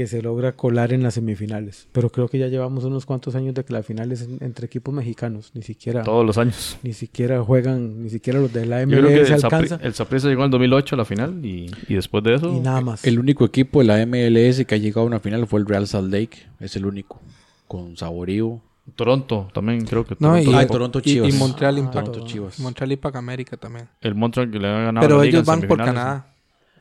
[0.00, 3.52] que se logra colar en las semifinales pero creo que ya llevamos unos cuantos años
[3.52, 7.42] de que la final es entre equipos mexicanos ni siquiera todos los años ni siquiera
[7.42, 10.52] juegan ni siquiera los de la MLS Yo creo que alcanza el Saprissa llegó en
[10.52, 13.80] 2008 a la final y, y, después de eso y nada más el único equipo
[13.80, 16.76] de la MLS que ha llegado a una final fue el Real Salt Lake es
[16.76, 17.20] el único
[17.68, 18.62] con saborío
[18.96, 21.28] Toronto también creo que no, Toronto, y, ah, Toronto Chivas.
[21.28, 22.06] Y, y Montreal Impact.
[22.06, 22.58] Toronto Chivas.
[22.58, 23.88] Montreal Impact América también.
[24.00, 26.29] El Montreal que le ha ganado Pero ellos van por Canadá.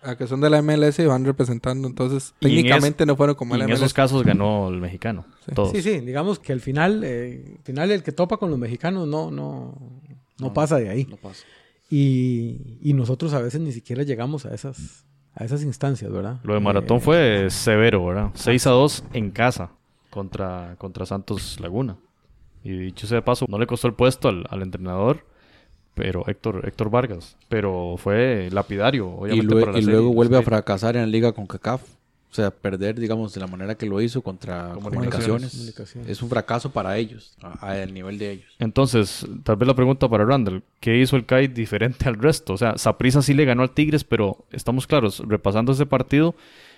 [0.01, 1.87] A que son de la MLS y van representando.
[1.87, 3.81] Entonces, Y en técnicamente es- no fueron como Y la en MLS.
[3.83, 5.25] esos casos ganó el mexicano.
[5.53, 5.71] Todos.
[5.71, 9.07] sí sí digamos que al final eh, al final el que topa con los mexicanos
[9.07, 9.77] no no
[10.39, 11.43] no, pasa de ahí No pasa.
[11.89, 16.53] y, y nosotros a veces ni siquiera llegamos a esas a esas instancias verdad Lo
[16.53, 18.29] de Maratón Eh, fue severo, ¿verdad?
[18.35, 19.71] 6 a 2 en casa
[20.09, 21.97] contra, contra Santos Laguna.
[22.63, 25.25] Y dicho sea de paso, no le costó el puesto al, al entrenador,
[25.99, 27.35] pero Héctor, Héctor Vargas.
[27.49, 29.45] Pero fue lapidario, Y, obviamente.
[29.55, 31.81] lue- para la y serie, luego vuelve a fracasar en la liga con CACAF.
[32.31, 35.51] O sea, perder, digamos, de la manera que lo hizo contra Comunicaciones.
[35.51, 36.09] comunicaciones.
[36.11, 38.45] Es un fracaso para ellos, al nivel de ellos.
[38.59, 42.53] Entonces, tal vez la pregunta para Randall, ¿qué hizo el CAI diferente al resto?
[42.53, 46.35] O sea, Saprissa sí le ganó al Tigres, pero estamos claros, repasando ese partido,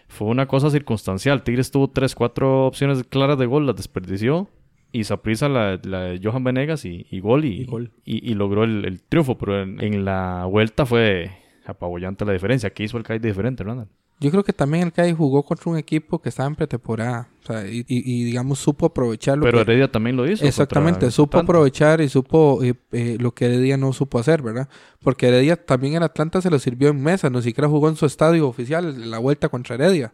[0.07, 1.43] fue una cosa circunstancial.
[1.43, 4.47] Tigres tuvo tres, cuatro opciones claras de gol, las desperdició.
[4.91, 7.91] Y Saprissa la, la de Johan Venegas y, y gol, y, Y gol.
[8.04, 9.38] y- y logró el, el triunfo.
[9.38, 11.32] Pero en, en la vuelta fue
[11.65, 12.69] apabullante la diferencia.
[12.71, 13.88] ¿Qué hizo el CAI diferente, Randall?
[14.19, 17.30] Yo creo que también el CAI jugó contra un equipo que estaba en pretemporada.
[17.41, 19.62] O sea, y, y- digamos, supo aprovechar lo Pero que...
[19.71, 20.45] Heredia también lo hizo.
[20.45, 21.51] Exactamente, supo Atlanta.
[21.54, 24.69] aprovechar y supo eh, eh, lo que Heredia no supo hacer, ¿verdad?
[25.01, 28.06] Porque Heredia también en Atlanta se lo sirvió en mesa, no siquiera jugó en su
[28.06, 30.13] estadio oficial la vuelta contra Heredia.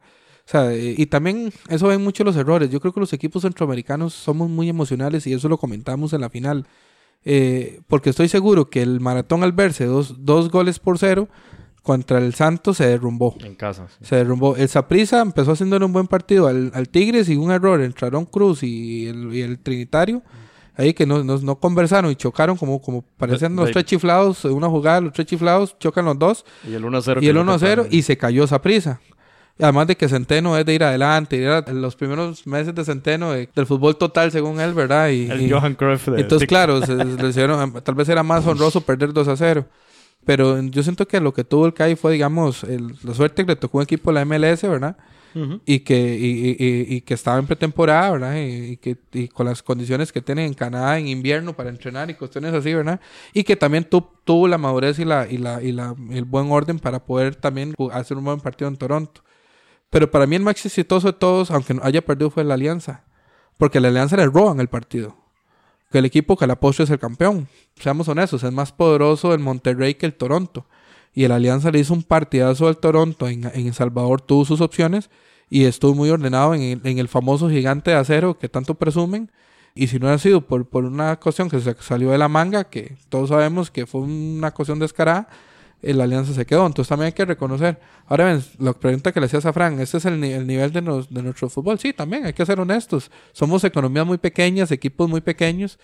[0.49, 2.69] Sea, eh, y también eso ven mucho los errores.
[2.69, 6.29] Yo creo que los equipos centroamericanos somos muy emocionales y eso lo comentamos en la
[6.29, 6.65] final.
[7.25, 11.27] Eh, porque estoy seguro que el maratón al verse dos, dos goles por cero,
[11.83, 13.35] contra el Santos se derrumbó.
[13.43, 13.87] En casa.
[13.89, 14.05] sí.
[14.05, 14.55] Se derrumbó.
[14.55, 18.25] El Saprissa empezó haciéndole un buen partido al, al Tigres y un error entre Aaron
[18.25, 20.21] Cruz y el, y el Trinitario.
[20.75, 24.45] Ahí que no, no, no conversaron y chocaron como, como parecían los tres chiflados.
[24.45, 26.45] Una jugada, los tres chiflados chocan los dos.
[26.69, 27.21] Y el 1-0.
[27.23, 29.01] Y el le 1-0 toca- y se cayó Saprissa.
[29.59, 31.41] Además de que Centeno es de ir adelante.
[31.41, 35.09] Era los primeros meses de Centeno de- del fútbol total, según él, ¿verdad?
[35.09, 38.45] Y, El y- Johan Cruyff de entonces, claro, se- le hicieron- tal vez era más
[38.45, 39.65] honroso perder 2 a 0.
[40.25, 43.51] Pero yo siento que lo que tuvo el CAI fue, digamos, el- la suerte que
[43.53, 44.95] le tocó un equipo de la MLS, ¿verdad?
[45.65, 48.35] Y que, y, y- y- y que estaba en pretemporada, ¿verdad?
[48.37, 52.09] Y, y que y con las condiciones que tienen en Canadá en invierno para entrenar
[52.09, 52.99] y cuestiones así, ¿verdad?
[53.33, 56.51] Y que también tu- tuvo la madurez y, la, y, la, y la, el buen
[56.51, 59.21] orden para poder también hacer un buen partido en Toronto.
[59.89, 63.03] Pero para mí el más exitoso de todos, aunque haya perdido, fue la Alianza.
[63.57, 65.15] Porque la Alianza le roban el partido.
[65.91, 67.47] Que el equipo que la postre es el campeón.
[67.75, 70.65] Seamos honestos, es más poderoso el Monterrey que el Toronto.
[71.13, 73.27] Y el Alianza le hizo un partidazo al Toronto.
[73.27, 75.09] En, en El Salvador tuvo sus opciones
[75.49, 79.31] y estuvo muy ordenado en el, en el famoso gigante de acero que tanto presumen.
[79.73, 82.65] Y si no ha sido por, por una cuestión que se salió de la manga,
[82.65, 85.29] que todos sabemos que fue una cuestión descarada,
[85.81, 86.65] el Alianza se quedó.
[86.65, 87.79] Entonces también hay que reconocer.
[88.07, 90.71] Ahora ven, la pregunta que le hacías a Fran, ¿este es el, ni- el nivel
[90.71, 91.79] de, de nuestro fútbol?
[91.79, 93.11] Sí, también hay que ser honestos.
[93.33, 95.79] Somos economías muy pequeñas, equipos muy pequeños.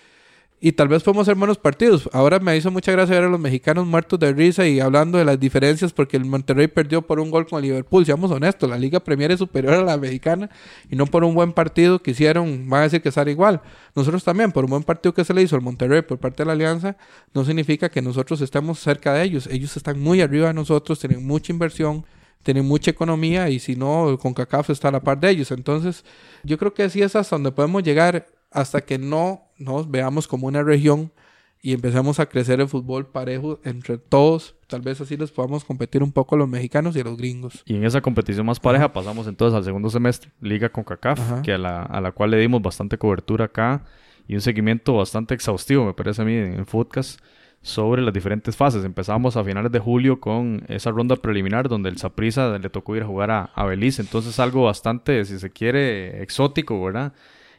[0.66, 2.10] Y tal vez podemos hacer buenos partidos.
[2.14, 5.26] Ahora me hizo mucha gracia ver a los mexicanos muertos de risa y hablando de
[5.26, 8.06] las diferencias porque el Monterrey perdió por un gol con el Liverpool.
[8.06, 10.50] Seamos honestos, la Liga Premier es superior a la mexicana
[10.90, 13.60] y no por un buen partido que hicieron, van a decir que estar igual.
[13.94, 16.48] Nosotros también, por un buen partido que se le hizo al Monterrey por parte de
[16.48, 16.96] la Alianza,
[17.34, 19.48] no significa que nosotros estemos cerca de ellos.
[19.48, 22.06] Ellos están muy arriba de nosotros, tienen mucha inversión,
[22.42, 25.52] tienen mucha economía y si no, con CACAF está a la par de ellos.
[25.52, 26.06] Entonces,
[26.44, 30.48] yo creo que así es hasta donde podemos llegar hasta que no nos veamos como
[30.48, 31.12] una región
[31.62, 34.56] y empecemos a crecer el fútbol parejo entre todos.
[34.68, 37.64] Tal vez así les podamos competir un poco a los mexicanos y a los gringos.
[37.66, 41.42] Y en esa competición más pareja pasamos entonces al segundo semestre, Liga con CACAF, Ajá.
[41.42, 43.86] que a la, a la cual le dimos bastante cobertura acá
[44.28, 47.20] y un seguimiento bastante exhaustivo, me parece a mí, en el podcast
[47.62, 48.84] sobre las diferentes fases.
[48.84, 53.04] Empezamos a finales de julio con esa ronda preliminar donde el Saprissa le tocó ir
[53.04, 54.02] a jugar a, a Belice.
[54.02, 57.14] Entonces algo bastante, si se quiere, exótico, ¿verdad?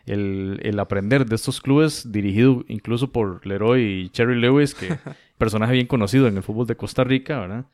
[0.07, 4.89] El, el aprender de estos clubes dirigido incluso por Leroy y Cherry Lewis, que
[5.39, 7.65] personaje bien conocido en el fútbol de Costa Rica, ¿verdad?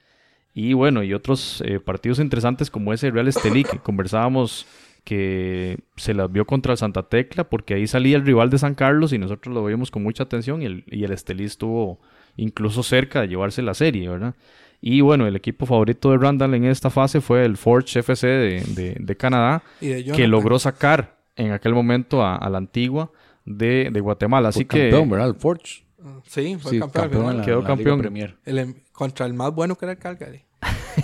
[0.55, 4.67] Y bueno, y otros eh, partidos interesantes como ese Real Estelí, que conversábamos
[5.05, 8.75] que se las vio contra el Santa Tecla, porque ahí salía el rival de San
[8.75, 12.01] Carlos y nosotros lo vimos con mucha atención y el, y el Estelí estuvo
[12.37, 14.35] incluso cerca de llevarse la serie, ¿verdad?
[14.81, 18.61] Y bueno, el equipo favorito de Randall en esta fase fue el Forge FC de,
[18.75, 23.11] de- de Canadá, de que logró sacar en aquel momento a, a la antigua
[23.45, 24.49] de, de Guatemala.
[24.51, 24.91] Así Fue que...
[24.91, 25.29] campeón, ¿verdad?
[25.29, 25.85] El Forge.
[26.27, 27.03] Sí, fue Sí, campeón.
[27.11, 27.99] campeón la, Quedó la campeón.
[28.01, 28.37] Premier.
[28.45, 30.45] El em- contra el más bueno que era el Calgary.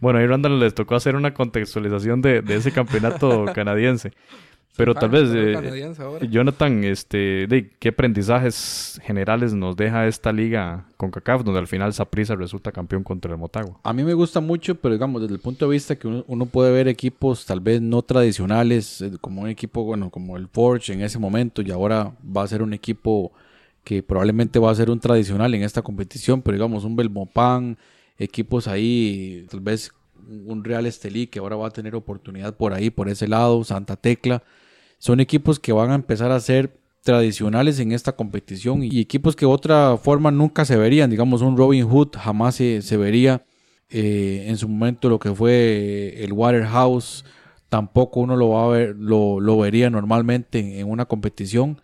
[0.00, 4.12] Bueno, ahí Randall les tocó hacer una contextualización de, de ese campeonato canadiense.
[4.80, 6.28] Pero tal vez, eh.
[6.30, 11.92] Jonathan, este, de, ¿qué aprendizajes generales nos deja esta liga con CACAF, donde al final
[11.92, 13.78] Saprissa resulta campeón contra el Motagua?
[13.82, 16.46] A mí me gusta mucho, pero digamos, desde el punto de vista que uno, uno
[16.46, 20.94] puede ver equipos tal vez no tradicionales, eh, como un equipo, bueno, como el Forge
[20.94, 23.32] en ese momento, y ahora va a ser un equipo
[23.84, 27.76] que probablemente va a ser un tradicional en esta competición, pero digamos, un Belmopan,
[28.18, 29.92] equipos ahí, tal vez
[30.46, 33.96] un Real Estelí que ahora va a tener oportunidad por ahí, por ese lado, Santa
[33.96, 34.42] Tecla,
[35.00, 39.46] son equipos que van a empezar a ser tradicionales en esta competición y equipos que
[39.46, 43.44] de otra forma nunca se verían, digamos un Robin Hood jamás se, se vería
[43.88, 47.24] eh, en su momento lo que fue el Waterhouse,
[47.70, 51.80] tampoco uno lo va a ver, lo, lo vería normalmente en, una competición.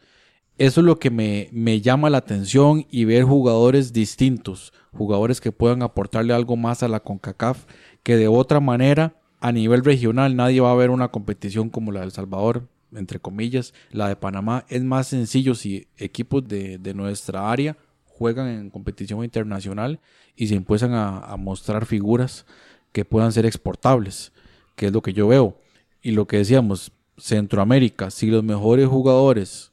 [0.58, 5.52] Eso es lo que me, me llama la atención y ver jugadores distintos, jugadores que
[5.52, 7.64] puedan aportarle algo más a la CONCACAF,
[8.02, 12.00] que de otra manera a nivel regional nadie va a ver una competición como la
[12.00, 14.64] de El Salvador, entre comillas, la de Panamá.
[14.68, 20.00] Es más sencillo si equipos de, de nuestra área juegan en competición internacional
[20.34, 22.46] y se empiezan a, a mostrar figuras
[22.92, 24.32] que puedan ser exportables,
[24.74, 25.58] que es lo que yo veo.
[26.02, 29.72] Y lo que decíamos, Centroamérica, si los mejores jugadores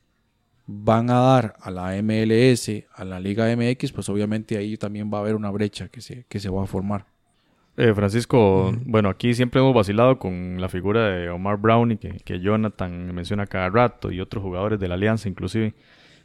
[0.66, 5.18] van a dar a la MLS, a la Liga MX, pues obviamente ahí también va
[5.18, 7.06] a haber una brecha que se, que se va a formar.
[7.76, 12.40] Eh, Francisco, bueno, aquí siempre hemos vacilado con la figura de Omar Brownie, que, que
[12.40, 15.74] Jonathan menciona cada rato, y otros jugadores de la Alianza, inclusive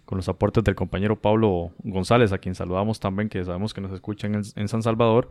[0.04, 3.92] con los aportes del compañero Pablo González, a quien saludamos también, que sabemos que nos
[3.92, 5.30] escuchan en, en San Salvador.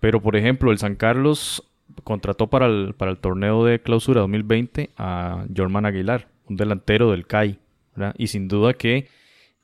[0.00, 1.62] Pero, por ejemplo, el San Carlos
[2.02, 7.26] contrató para el, para el torneo de clausura 2020 a Jorman Aguilar, un delantero del
[7.26, 7.58] CAI.
[7.94, 8.14] ¿verdad?
[8.18, 9.06] Y sin duda que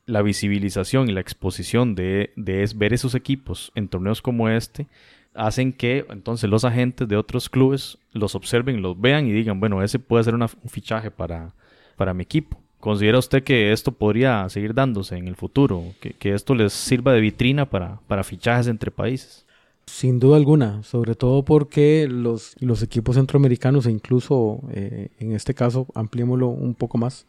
[0.07, 4.86] la visibilización y la exposición de, de es- ver esos equipos en torneos como este,
[5.35, 9.83] hacen que entonces los agentes de otros clubes los observen, los vean y digan, bueno,
[9.83, 11.55] ese puede ser una- un fichaje para,
[11.97, 12.59] para mi equipo.
[12.81, 15.83] ¿Considera usted que esto podría seguir dándose en el futuro?
[16.01, 19.45] ¿Que, que esto les sirva de vitrina para, para fichajes entre países?
[19.87, 25.53] Sin duda alguna, sobre todo porque los, los equipos centroamericanos e incluso eh, en este
[25.53, 27.26] caso ampliémoslo un poco más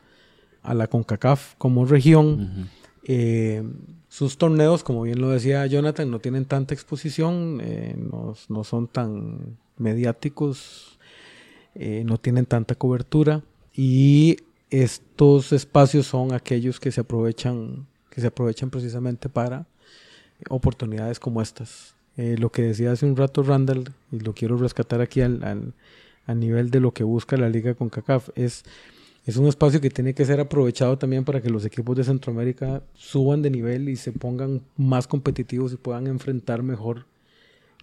[0.64, 2.70] a la CONCACAF como región,
[3.04, 3.64] eh,
[4.10, 9.58] sus torneos, como bien lo decía Jonathan, no tienen tanta exposición, eh, no, son tan
[9.78, 10.99] mediáticos,
[11.76, 13.41] eh, no tienen tanta cobertura
[13.74, 14.38] y
[14.70, 19.66] estos espacios son aquellos que se aprovechan, que se aprovechan precisamente para
[20.49, 21.95] oportunidades como estas.
[22.18, 25.74] Lo que decía hace un rato Randall, y lo quiero rescatar aquí al, al-
[26.28, 28.64] a nivel de lo que busca la liga con CACAF, es,
[29.26, 32.82] es un espacio que tiene que ser aprovechado también para que los equipos de Centroamérica
[32.94, 37.06] suban de nivel y se pongan más competitivos y puedan enfrentar mejor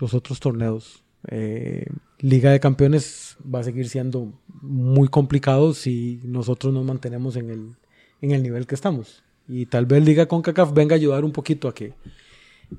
[0.00, 1.04] los otros torneos.
[1.28, 1.86] Eh,
[2.18, 4.32] liga de Campeones va a seguir siendo
[4.62, 7.74] muy complicado si nosotros nos mantenemos en el,
[8.20, 9.22] en el nivel que estamos.
[9.48, 11.94] Y tal vez Liga con CACAF venga a ayudar un poquito a que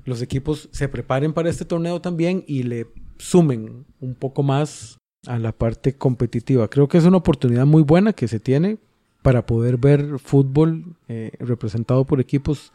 [0.04, 2.86] los equipos se preparen para este torneo también y le
[3.18, 6.68] sumen un poco más a la parte competitiva.
[6.68, 8.78] Creo que es una oportunidad muy buena que se tiene
[9.22, 12.72] para poder ver fútbol eh, representado por equipos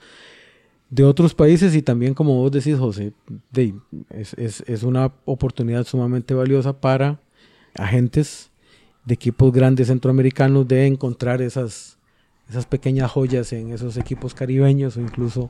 [0.92, 3.14] de otros países y también, como vos decís, José,
[4.12, 7.20] es, es- es una oportunidad sumamente valiosa para
[7.74, 8.52] agentes
[9.06, 11.98] de equipos grandes centroamericanos de encontrar esas,
[12.48, 15.50] esas pequeñas joyas en esos equipos caribeños o incluso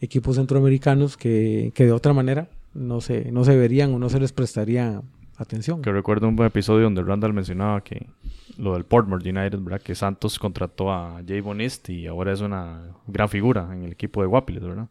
[0.00, 4.18] equipos centroamericanos que, que de otra manera no se, no se verían o no se
[4.20, 5.02] les prestaría
[5.42, 5.82] atención.
[5.82, 8.06] Que recuerdo un buen episodio donde Randall mencionaba que
[8.58, 9.80] lo del Portmore United, ¿verdad?
[9.82, 14.20] Que Santos contrató a Jay Bonist y ahora es una gran figura en el equipo
[14.20, 14.88] de Guapiles, ¿verdad?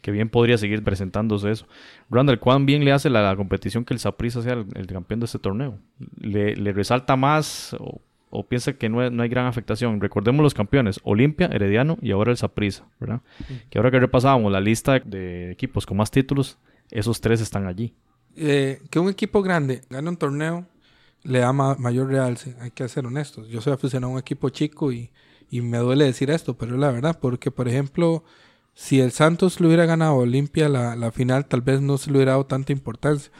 [0.00, 1.66] Que bien podría seguir presentándose eso.
[2.10, 5.20] Randall, ¿cuán bien le hace la, la competición que el Saprissa sea el, el campeón
[5.20, 5.78] de este torneo?
[6.18, 10.00] ¿Le, le resalta más o, o piensa que no, hay- no hay gran afectación?
[10.00, 13.20] Recordemos los campeones, Olimpia, Herediano y ahora el Saprissa, ¿verdad?
[13.68, 16.56] Que ahora que repasábamos la lista de equipos con más títulos,
[16.90, 17.92] esos tres están allí.
[18.36, 20.66] Eh, que un equipo grande gane un torneo
[21.22, 22.56] le da ma- mayor realce.
[22.60, 23.48] Hay que ser honestos.
[23.48, 25.10] Yo soy aficionado a un equipo chico y,
[25.50, 27.18] y me duele decir esto, pero es la verdad.
[27.20, 28.24] Porque, por ejemplo,
[28.74, 32.10] si el Santos le hubiera ganado a Olimpia la, la final, tal vez no se
[32.10, 33.30] le hubiera dado tanta importancia.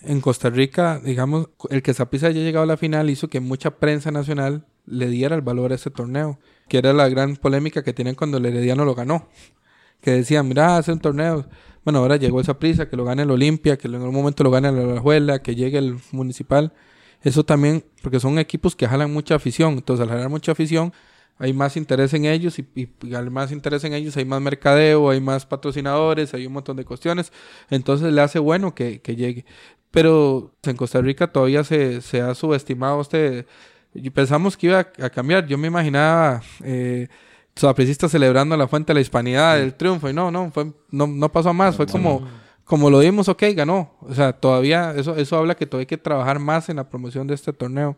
[0.00, 3.72] En Costa Rica, digamos, el que Zapisa haya llegado a la final hizo que mucha
[3.78, 6.38] prensa nacional le diera el valor a ese torneo,
[6.68, 9.28] que era la gran polémica que tenían cuando el Herediano lo ganó
[10.00, 11.46] que decían, mira, hace un torneo.
[11.84, 14.50] Bueno, ahora llegó esa prisa, que lo gane el Olimpia, que en algún momento lo
[14.50, 16.72] gane el Alajuela, que llegue el Municipal.
[17.22, 19.74] Eso también, porque son equipos que jalan mucha afición.
[19.74, 20.92] Entonces, al jalar mucha afición,
[21.38, 25.10] hay más interés en ellos y, y- al más interés en ellos hay más mercadeo,
[25.10, 27.32] hay más patrocinadores, hay un montón de cuestiones.
[27.70, 29.44] Entonces, le hace bueno que, que llegue.
[29.90, 33.46] Pero en Costa Rica todavía se, se ha subestimado este...
[34.14, 35.46] Pensamos que iba a, a cambiar.
[35.46, 36.42] Yo me imaginaba...
[36.62, 37.08] Eh,
[37.58, 41.28] sapricistas celebrando la fuente de la hispanidad, el triunfo, y no, no, fue, no, no
[41.30, 42.20] pasó a más, fue como,
[42.64, 43.94] como lo dimos, ok, ganó.
[44.00, 47.26] O sea, todavía, eso, eso habla que todavía hay que trabajar más en la promoción
[47.26, 47.96] de este torneo.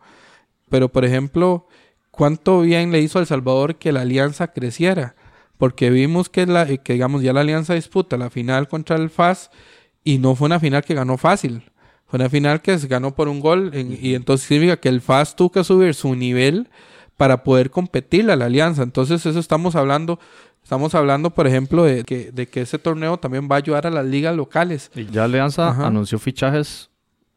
[0.69, 1.67] Pero, por ejemplo,
[2.11, 5.15] cuánto bien le hizo a El Salvador que la alianza creciera.
[5.59, 9.51] Porque vimos que, la, que digamos, ya la alianza disputa la final contra el FAS
[10.05, 11.63] y no fue una final que ganó fácil.
[12.07, 15.01] Fue una final que se ganó por un gol en- y entonces significa que el
[15.03, 16.69] FAS tuvo que subir su nivel
[17.21, 18.83] para poder competirle a la alianza.
[18.83, 20.19] Entonces eso estamos hablando,
[20.63, 23.91] estamos hablando por ejemplo de que, de que ese torneo también va a ayudar a
[23.91, 24.91] las ligas locales.
[24.95, 25.87] Y ya Alianza Ajá.
[25.87, 26.89] anunció fichajes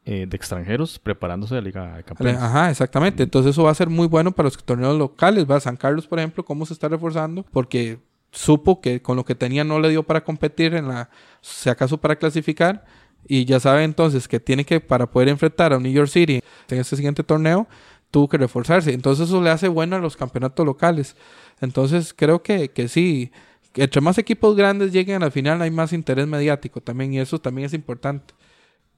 [0.06, 2.42] eh, de extranjeros preparándose de la Liga de Campeones.
[2.42, 3.24] Ajá, exactamente.
[3.24, 5.46] Entonces eso va a ser muy bueno para los torneos locales.
[5.52, 8.00] Va San Carlos, por ejemplo, cómo se está reforzando, porque
[8.32, 11.10] supo que con lo que tenía no le dio para competir en la,
[11.42, 12.86] si acaso para clasificar,
[13.28, 16.80] y ya sabe entonces que tiene que, para poder enfrentar a New York City en
[16.80, 17.68] este siguiente torneo,
[18.14, 18.94] tuvo que reforzarse.
[18.94, 21.18] Entonces eso le hace bueno a los campeonatos locales.
[21.62, 23.32] Entonces creo que, que sí,
[23.74, 27.40] entre más equipos grandes lleguen a la final hay más interés mediático también, y eso
[27.40, 28.36] también es importante.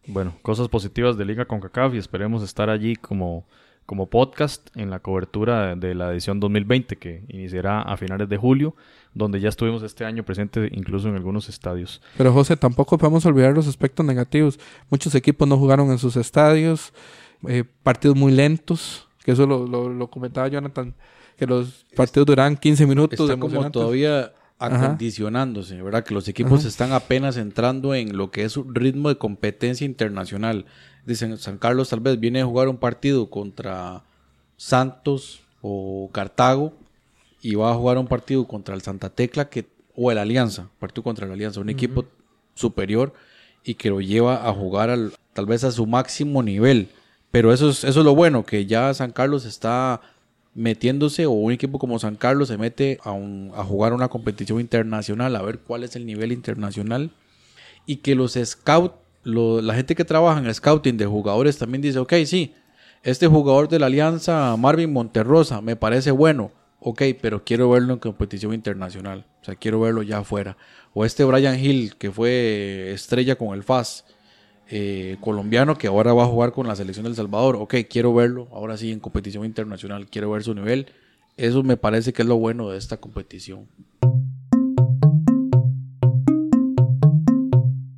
[0.05, 3.47] Bueno, cosas positivas de Liga CONCACAF y esperemos estar allí como,
[3.85, 8.75] como podcast en la cobertura de la edición 2020 que iniciará a finales de julio,
[9.13, 12.01] donde ya estuvimos este año presentes incluso en algunos estadios.
[12.17, 14.59] Pero José, tampoco podemos olvidar los aspectos negativos.
[14.89, 16.91] Muchos equipos no jugaron en sus estadios,
[17.47, 20.93] eh, partidos muy lentos, que eso lo, lo, lo comentaba Jonathan,
[21.37, 23.19] que los partidos duran 15 minutos.
[23.19, 24.85] Está como todavía Ajá.
[24.85, 26.03] acondicionándose, ¿verdad?
[26.03, 26.67] Que los equipos Ajá.
[26.67, 30.65] están apenas entrando en lo que es un ritmo de competencia internacional.
[31.05, 34.03] Dicen, San Carlos tal vez viene a jugar un partido contra
[34.57, 36.73] Santos o Cartago
[37.41, 41.03] y va a jugar un partido contra el Santa Tecla que, o el Alianza, partido
[41.03, 42.05] contra el Alianza, un equipo
[42.55, 43.13] superior
[43.63, 46.89] y que lo lleva a jugar al, tal vez a su máximo nivel.
[47.35, 49.99] Pero eso es, eso es lo bueno, que ya San Carlos está
[50.53, 54.61] metiéndose o un equipo como San Carlos se mete a, un, a jugar una competición
[54.61, 57.11] internacional, a ver cuál es el nivel internacional
[57.85, 62.13] y que los scouts, la gente que trabaja en scouting de jugadores también dice, ok,
[62.25, 62.53] sí,
[63.03, 67.99] este jugador de la Alianza, Marvin Monterrosa, me parece bueno, ok, pero quiero verlo en
[67.99, 70.55] competición internacional, o sea, quiero verlo ya afuera.
[70.93, 74.05] O este Brian Hill, que fue estrella con el FAS,
[74.69, 77.55] eh, colombiano que ahora va a jugar con la selección del Salvador.
[77.57, 80.87] Ok, quiero verlo, ahora sí en competición internacional, quiero ver su nivel.
[81.37, 83.67] Eso me parece que es lo bueno de esta competición.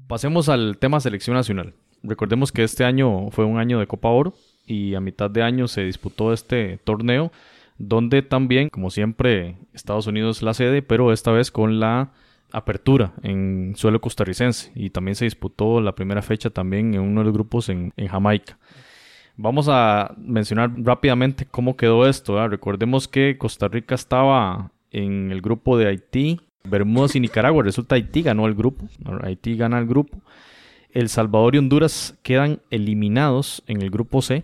[0.08, 1.74] Pasemos al tema selección nacional.
[2.04, 4.34] Recordemos que este año fue un año de Copa Oro
[4.66, 7.32] y a mitad de año se disputó este torneo
[7.78, 12.12] donde también, como siempre, Estados Unidos la sede, pero esta vez con la
[12.52, 17.26] apertura en suelo costarricense y también se disputó la primera fecha también en uno de
[17.26, 18.58] los grupos en, Jamaica.
[19.36, 22.48] Vamos a mencionar rápidamente cómo quedó esto.
[22.48, 27.64] Recordemos que Costa Rica estaba en el grupo de Haití, Bermudas y Nicaragua.
[27.64, 28.88] Resulta Haití ganó el grupo.
[29.22, 30.18] Haití gana el grupo.
[30.92, 34.44] El Salvador y Honduras quedan eliminados en el grupo C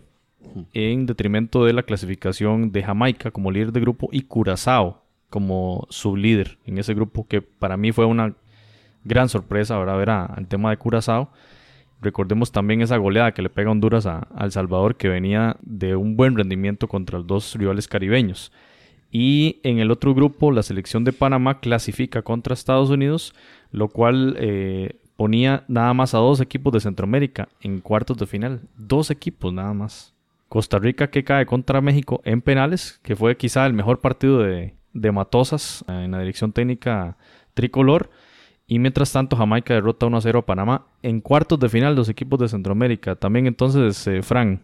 [0.74, 5.03] en detrimento de la clasificación de Jamaica como líder de grupo y Curazao
[5.34, 8.36] como líder en ese grupo, que para mí fue una
[9.04, 11.32] gran sorpresa ahora ver al tema de Curazao.
[12.04, 16.16] Recordemos también esa goleada que le pega Honduras a, El Salvador, que venía de un
[16.16, 18.52] buen rendimiento contra los dos rivales caribeños.
[19.10, 23.34] Y en el otro grupo, la selección de Panamá clasifica contra Estados Unidos,
[23.72, 28.62] lo cual eh, ponía nada más a dos equipos de Centroamérica en cuartos de final.
[28.78, 30.14] Dos equipos nada más.
[30.48, 34.76] Costa Rica que cae contra México en penales, que fue quizá el mejor partido de,
[34.94, 37.18] de Matosas en la dirección técnica
[37.54, 38.10] tricolor.
[38.66, 42.10] Y mientras tanto, Jamaica derrota 1 a 0 a Panamá en cuartos de final los
[42.10, 43.16] equipos de Centroamérica.
[43.16, 44.62] También entonces, eh, Fran,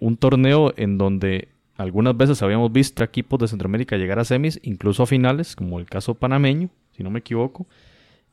[0.00, 5.02] un torneo en donde algunas veces habíamos visto equipos de Centroamérica llegar a semis, incluso
[5.02, 7.66] a finales, como el caso panameño, si no me equivoco,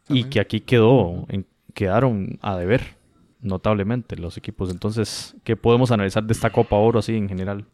[0.08, 1.28] y que aquí quedó,
[1.74, 2.82] quedaron a deber
[3.42, 4.72] notablemente los equipos.
[4.72, 7.66] Entonces, ¿qué podemos analizar de esta Copa Oro así en general?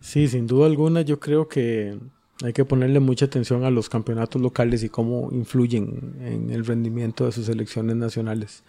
[0.00, 1.98] Sí, sin duda alguna, yo creo que
[2.42, 7.26] hay que ponerle mucha atención a los campeonatos locales y cómo influyen en el rendimiento
[7.26, 8.62] de sus selecciones nacionales.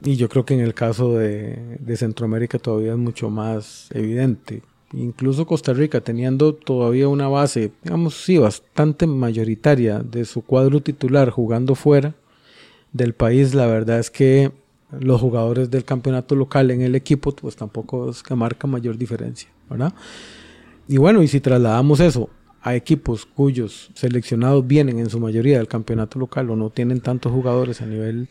[0.00, 4.62] Y yo creo que en el caso de, Centroamérica todavía es mucho más evidente.
[4.92, 11.30] Incluso Costa Rica, teniendo todavía una base, digamos, sí, bastante mayoritaria de su cuadro titular
[11.30, 12.14] jugando fuera
[12.92, 14.52] del país, la verdad es que
[15.00, 19.48] los jugadores del campeonato local en el equipo, pues tampoco es que marca mayor diferencia,
[19.68, 19.92] ¿verdad?
[20.86, 22.30] Y bueno, y si trasladamos eso
[22.64, 27.30] a equipos cuyos seleccionados vienen en su mayoría del campeonato local o no tienen tantos
[27.30, 28.28] jugadores a nivel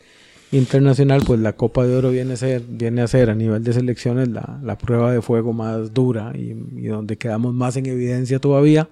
[0.50, 3.72] internacional, pues la Copa de Oro viene a ser, viene a, ser a nivel de
[3.72, 6.52] selecciones la, prueba de fuego más dura y,
[6.88, 8.88] donde quedamos más en evidencia todavía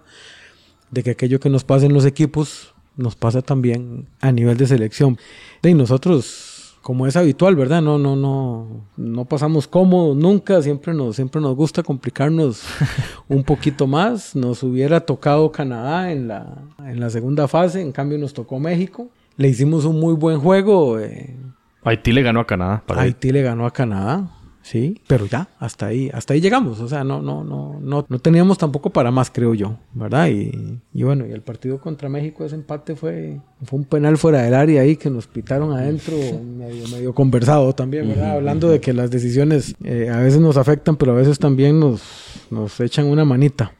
[0.93, 4.69] de que aquello que nos pasa en los equipos nos pasa también a nivel de
[4.69, 5.19] selección.
[5.65, 6.52] Y nosotros
[6.83, 7.81] como es habitual, ¿verdad?
[7.81, 8.67] No, no, no,
[8.97, 12.65] no pasamos cómodos nunca, siempre nos, siempre nos gusta complicarnos
[13.29, 14.35] un poquito más.
[14.35, 19.09] Nos hubiera tocado Canadá en la, en la segunda fase, en cambio nos tocó México.
[19.37, 20.99] Le hicimos un muy buen juego.
[20.99, 21.37] Eh.
[21.85, 22.83] Haití le ganó a Canadá.
[22.89, 24.29] Haití le ganó a Canadá.
[24.63, 26.81] Sí, pero ya, hasta ahí, hasta ahí llegamos.
[26.81, 30.29] O sea, no, no, no, no, no teníamos tampoco para más, creo yo, ¿verdad?
[30.29, 34.43] Y, y bueno, y el partido contra México, ese empate fue, fue un penal fuera
[34.43, 38.37] del área ahí que nos pitaron adentro, medio, medio conversado también, ¿verdad?
[38.37, 42.03] Hablando de que las decisiones eh, a veces nos afectan, pero a veces también nos,
[42.51, 43.73] nos echan una manita.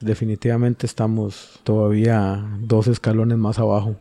[0.00, 3.96] Definitivamente estamos todavía dos escalones más abajo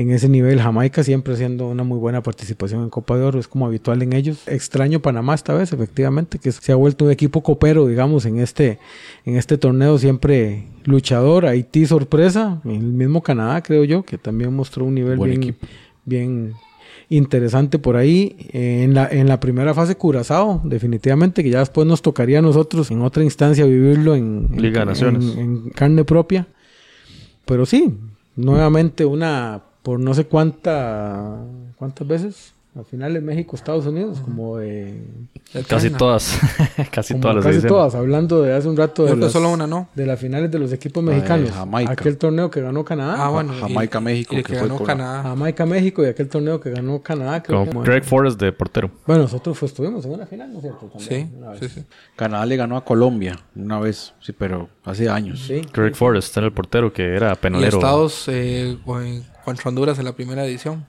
[0.00, 0.60] en ese nivel.
[0.60, 4.12] Jamaica siempre haciendo una muy buena participación en Copa de Oro, es como habitual en
[4.12, 4.46] ellos.
[4.46, 8.78] Extraño Panamá esta vez, efectivamente, que se ha vuelto un equipo copero, digamos, en este,
[9.24, 11.46] en este torneo siempre luchador.
[11.46, 15.56] Haití sorpresa, el mismo Canadá, creo yo, que también mostró un nivel bien,
[16.04, 16.54] bien
[17.08, 18.36] interesante por ahí.
[18.52, 22.90] en, la, en la primera fase Curazao, definitivamente, que ya después nos tocaría a nosotros
[22.90, 26.46] en otra instancia vivirlo en, en carne propia.
[27.44, 27.92] Pero sí,
[28.36, 31.36] nuevamente una por no sé cuánta,
[31.76, 35.02] cuántas veces al final en México, Estados Unidos, como de...
[35.66, 36.38] Casi todas,
[36.92, 39.88] casi todas las Casi todas, hablando de hace un rato de las, solo una, ¿no?
[39.96, 41.50] de las finales de los equipos mexicanos.
[41.50, 41.90] Jamaica.
[41.90, 43.16] Aquel torneo que ganó Canadá.
[43.18, 43.52] Ah, bueno.
[43.60, 44.36] Jamaica, México.
[44.36, 45.22] que, ganó Canadá.
[45.24, 47.42] Jamaica, México y aquel torneo que ganó Canadá.
[47.42, 48.88] Creo Con Greg Forrest de portero.
[49.04, 50.92] Bueno, nosotros pues, estuvimos en una final, ¿no es cierto?
[50.98, 51.28] sí,
[51.58, 51.84] sí, sí.
[52.14, 55.40] Canadá le ganó a Colombia una vez, sí, pero hace años.
[55.40, 55.62] Sí.
[55.74, 57.76] Greg Forrest era el portero que era penalero.
[57.76, 58.78] Y Estados eh,
[59.44, 60.86] contra Honduras en la primera edición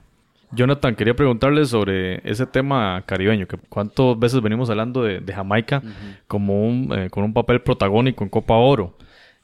[0.54, 5.82] Jonathan, quería preguntarle sobre ese tema caribeño, que cuántas veces venimos hablando de, Jamaica
[6.28, 8.98] como un, eh, con un papel protagónico en Copa Oro.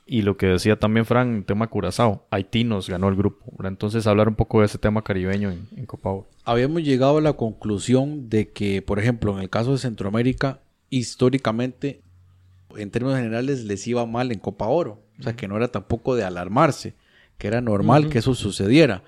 [0.05, 3.53] Y lo que decía también Fran, tema Curazao, Haití nos ganó el grupo.
[3.65, 6.29] Entonces hablar un poco de ese tema caribeño en, en Copa Oro.
[6.45, 12.03] Habíamos llegado a la conclusión de que, por ejemplo, en el caso de Centroamérica, históricamente,
[12.77, 15.03] en términos generales, les iba mal en Copa Oro.
[15.19, 16.95] O sea, que no era tampoco de alarmarse,
[17.39, 19.03] que era normal que eso sucediera.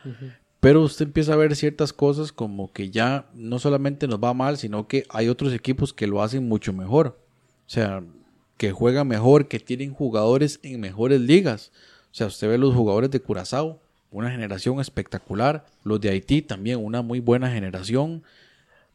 [0.60, 4.56] Pero usted empieza a ver ciertas cosas como que ya no solamente nos va mal,
[4.56, 7.18] sino que hay otros equipos que lo hacen mucho mejor.
[7.66, 8.02] O sea,
[8.56, 11.72] que juegan mejor, que tienen jugadores en mejores ligas.
[12.12, 15.64] O sea, usted ve los jugadores de Curazao, una generación espectacular.
[15.82, 18.22] Los de Haití también, una muy buena generación.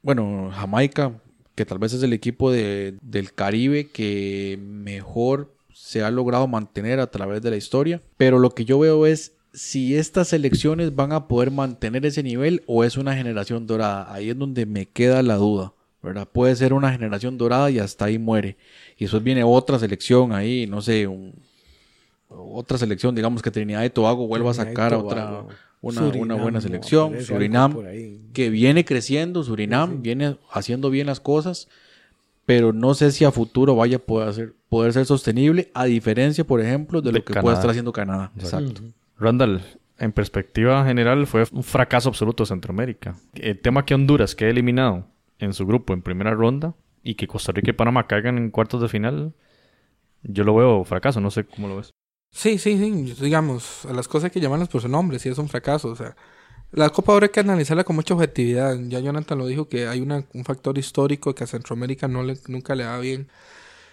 [0.04, 1.14] Bueno, Jamaica,
[1.56, 7.02] que tal vez es el equipo de, del Caribe que mejor se ha logrado mantener
[7.02, 8.02] a través de la historia.
[8.16, 12.64] Pero lo que yo veo es si estas elecciones van a poder mantener ese nivel
[12.66, 14.12] o es una generación dorada.
[14.14, 15.74] Ahí es donde me queda la duda.
[16.02, 16.30] ¿verdad?
[16.32, 18.56] Puede ser una generación dorada y hasta ahí muere.
[18.98, 21.10] Y eso viene otra selección ahí, no sé,
[22.30, 25.46] otra selección, digamos que Trinidad y Tobago vuelva a sacar otra
[25.82, 27.22] una, una, buena selección.
[27.22, 27.76] Surinam,
[28.34, 31.68] que viene creciendo, Surinam viene haciendo bien las cosas,
[32.46, 36.46] pero no sé si a futuro vaya a poder ser, poder ser sostenible, a diferencia,
[36.46, 38.32] por ejemplo, de, lo que puede estar haciendo Canadá.
[38.38, 38.82] Exacto.
[39.18, 39.62] Randall,
[39.98, 43.16] en perspectiva general, fue un fracaso absoluto Centroamérica.
[43.34, 45.08] El tema que Honduras quede eliminado
[45.40, 48.82] en su grupo en primera ronda y que Costa Rica y Panamá caigan en cuartos
[48.82, 49.34] de final,
[50.24, 51.94] yo lo veo fracaso, no sé cómo lo ves.
[52.32, 55.48] Sí, sí, sí, digamos, las cosas hay que llamarlas por su nombre, si es un
[55.48, 56.16] fracaso, o sea,
[56.72, 58.78] la Copa ahora hay que analizarla con mucha objetividad.
[58.88, 62.38] Ya Jonathan lo dijo que hay una, un factor histórico que a Centroamérica no le,
[62.48, 63.28] nunca le da bien.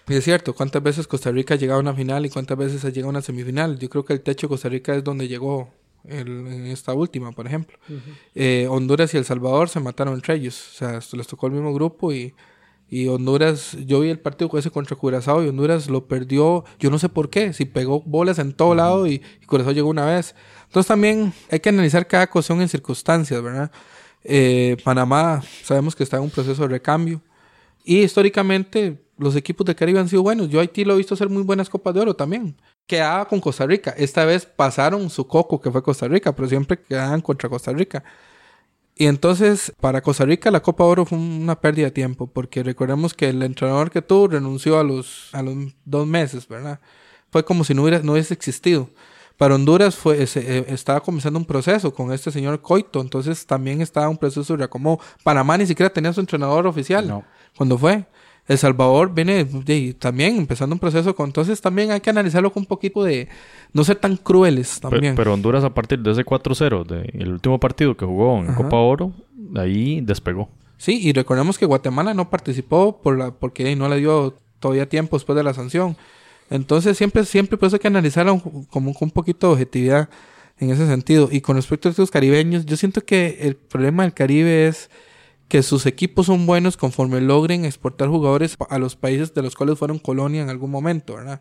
[0.09, 2.85] Y es cierto, ¿cuántas veces Costa Rica ha llegado a una final y cuántas veces
[2.85, 3.79] ha llegado a una semifinal?
[3.79, 5.71] Yo creo que el techo de Costa Rica es donde llegó
[6.05, 7.79] en esta última, por ejemplo.
[8.35, 10.73] Eh, Honduras y El Salvador se mataron entre ellos.
[10.73, 12.35] O sea, les tocó el mismo grupo y,
[12.89, 16.99] y Honduras, yo vi el partido ese contra Curazao y Honduras lo perdió, yo no
[16.99, 20.35] sé por qué, si pegó bolas en todo lado y, Curazao llegó una vez.
[20.73, 23.71] Entonces también hay que analizar cada cuestión en circunstancias, ¿verdad?
[24.25, 27.21] Eh, Panamá sabemos que está en un proceso de recambio.
[27.85, 30.49] Y históricamente los equipos de Caribe han sido buenos.
[30.49, 32.57] Yo Haití lo he visto hacer muy buenas copas de oro también.
[32.87, 33.95] Quedaba con Costa Rica.
[33.99, 38.03] Esta vez pasaron su coco, que fue Costa Rica, pero siempre quedaban contra Costa Rica.
[38.95, 43.13] Y entonces, para Costa Rica, la Copa Oro fue una pérdida de tiempo, porque recordemos
[43.13, 45.55] que el entrenador que tuvo renunció a los, a los
[45.85, 46.81] dos meses, ¿verdad?
[47.31, 48.89] Fue como si no, hubiera, no hubiese existido.
[49.43, 54.09] Para Honduras fue, eh, estaba comenzando un proceso con este señor Coito, entonces también estaba
[54.09, 55.01] un proceso de reacomodo.
[55.25, 57.25] Panamá ni siquiera tenía su entrenador oficial no.
[57.57, 58.05] cuando fue.
[58.47, 59.45] El Salvador viene
[59.99, 61.27] también empezando un proceso con...
[61.27, 63.27] Entonces también hay que analizarlo con un poquito de...
[63.73, 65.17] No ser tan crueles también.
[65.17, 68.77] Pero, Honduras a partir de ese 4-0, de, el último partido que jugó en Copa
[68.77, 69.13] Oro,
[69.57, 70.51] ahí despegó.
[70.77, 75.17] Sí, y recordemos que Guatemala no participó por la, porque no le dio todavía tiempo
[75.17, 75.97] después de la sanción.
[76.53, 78.39] Entonces siempre, siempre por eso hay que analizarlo
[78.69, 80.11] como con un poquito de objetividad
[80.59, 81.31] en ese sentido.
[81.33, 84.91] Y con respecto a estos caribeños, yo siento que el problema del Caribe es
[85.49, 89.79] que sus equipos son buenos conforme logren exportar jugadores a los países de los cuales
[89.79, 91.41] fueron colonia en algún momento, ¿verdad?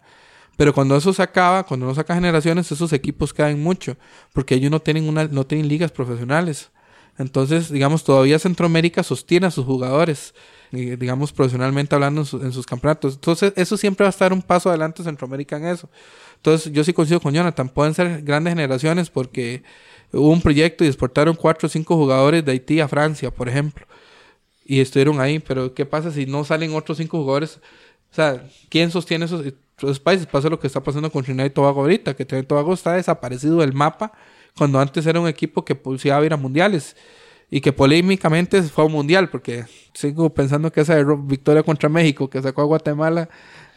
[0.55, 3.97] Pero cuando eso se acaba, cuando no saca generaciones, esos equipos caen mucho,
[4.31, 6.71] porque ellos no tienen una, no tienen ligas profesionales.
[7.17, 10.33] Entonces, digamos, todavía Centroamérica sostiene a sus jugadores,
[10.71, 13.15] digamos, profesionalmente hablando en, en, sus campeonatos.
[13.15, 15.89] Entonces, eso siempre va a estar un paso adelante Centroamérica en eso.
[16.37, 19.63] Entonces, yo sí coincido con Jonathan, pueden ser grandes generaciones porque
[20.11, 23.85] hubo un proyecto y exportaron cuatro o cinco jugadores de Haití a Francia, por ejemplo
[24.71, 27.59] y estuvieron ahí, pero ¿qué pasa si no salen otros cinco jugadores?
[28.09, 30.27] O sea, ¿quién sostiene esos, países?
[30.27, 32.93] Pasa lo que está pasando con Trinidad y Tobago ahorita, que Trinidad y Tobago está
[32.93, 34.13] desaparecido del mapa
[34.55, 36.95] cuando antes era un equipo que pulsaba ir a mundiales
[37.53, 42.29] y que polémicamente fue a un mundial, porque sigo pensando que esa victoria contra México
[42.29, 43.29] que sacó a Guatemala,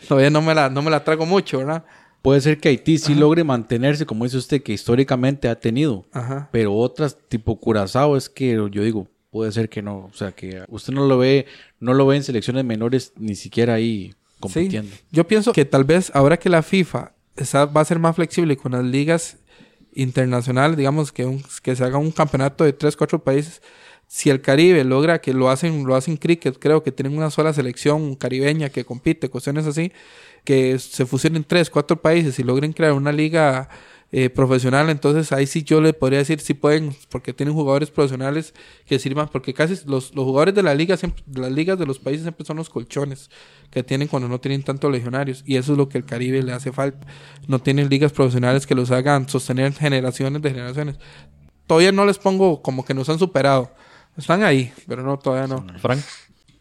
[0.09, 1.85] todavía no me la, no me la trago mucho, ¿verdad?
[2.23, 6.07] Puede ser que Haití sí logre mantenerse, como dice usted, que históricamente ha tenido,
[6.53, 10.07] pero otras tipo Curazao es que yo digo, puede ser que no.
[10.07, 11.47] O sea, que usted no lo ve,
[11.81, 14.95] no lo ve en selecciones menores ni siquiera ahí compitiendo.
[15.11, 17.13] Yo pienso que tal vez ahora que la FIFA
[17.53, 19.39] va a ser más flexible con las ligas
[19.95, 23.63] internacionales, digamos que, que se haga un campeonato de 3, 4 países,
[24.07, 27.53] si el Caribe logra que lo hacen, lo hacen cricket, creo que tienen una sola
[27.53, 29.93] selección caribeña que compite, cuestiones así,
[30.45, 33.69] que se fusionen 3, 4 países y logren crear una liga
[34.17, 38.55] eh, profesional, entonces ahí sí yo le podría decir si pueden, porque tienen jugadores profesionales
[38.87, 41.99] que sirvan, porque casi los, los jugadores de la liga, siempre, las ligas de los
[41.99, 43.29] países siempre son los colchones
[43.73, 46.53] que tienen cuando no tienen tantos legionarios, y eso es lo que el Caribe le
[46.53, 47.05] hace falta.
[47.49, 50.97] No tienen ligas profesionales que los hagan sostener generaciones de generaciones.
[51.67, 53.73] Todavía no les pongo como que nos han superado,
[54.17, 55.67] Están ahí, pero no, todavía no.
[55.81, 55.99] Frank.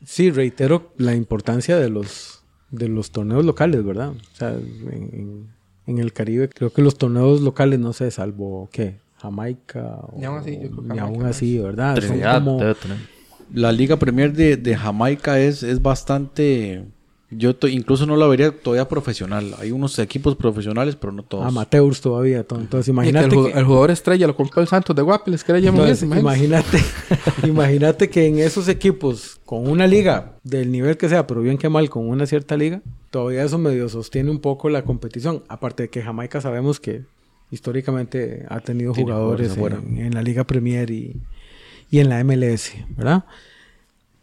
[0.04, 4.10] Sí, reitero la importancia de los, de los torneos locales, ¿verdad?
[4.10, 8.70] O sea, en, en- en el Caribe creo que los torneos locales, no sé, salvo,
[8.72, 8.96] ¿qué?
[9.18, 10.00] Jamaica.
[10.02, 11.96] O, Ni aún así, yo creo que ni Jamaica aún no así, ¿verdad?
[11.96, 12.98] Trinidad como- debe tener.
[13.54, 16.86] La Liga Premier de, de Jamaica es, es bastante...
[17.38, 19.56] Yo incluso no la vería todavía profesional.
[19.60, 21.46] Hay unos equipos profesionales, pero no todos.
[21.46, 22.44] amateurs todavía.
[22.44, 25.02] to- Entonces, que imagínate el, ju- que- el jugador estrella lo compró el Santos de
[25.02, 26.78] Guapiles, que era Jimmy Entonces, imagínate.
[27.48, 31.70] imagínate, que en esos equipos, con una liga del nivel que sea, pero bien que
[31.70, 32.82] mal, con una cierta liga,
[33.12, 35.44] todavía eso medio sostiene un poco la competición.
[35.48, 37.04] Aparte de que Jamaica sabemos que
[37.52, 39.56] históricamente ha tenido jugadores
[39.88, 41.16] en, en la Liga Premier y,
[41.92, 43.26] y en la MLS, ¿verdad?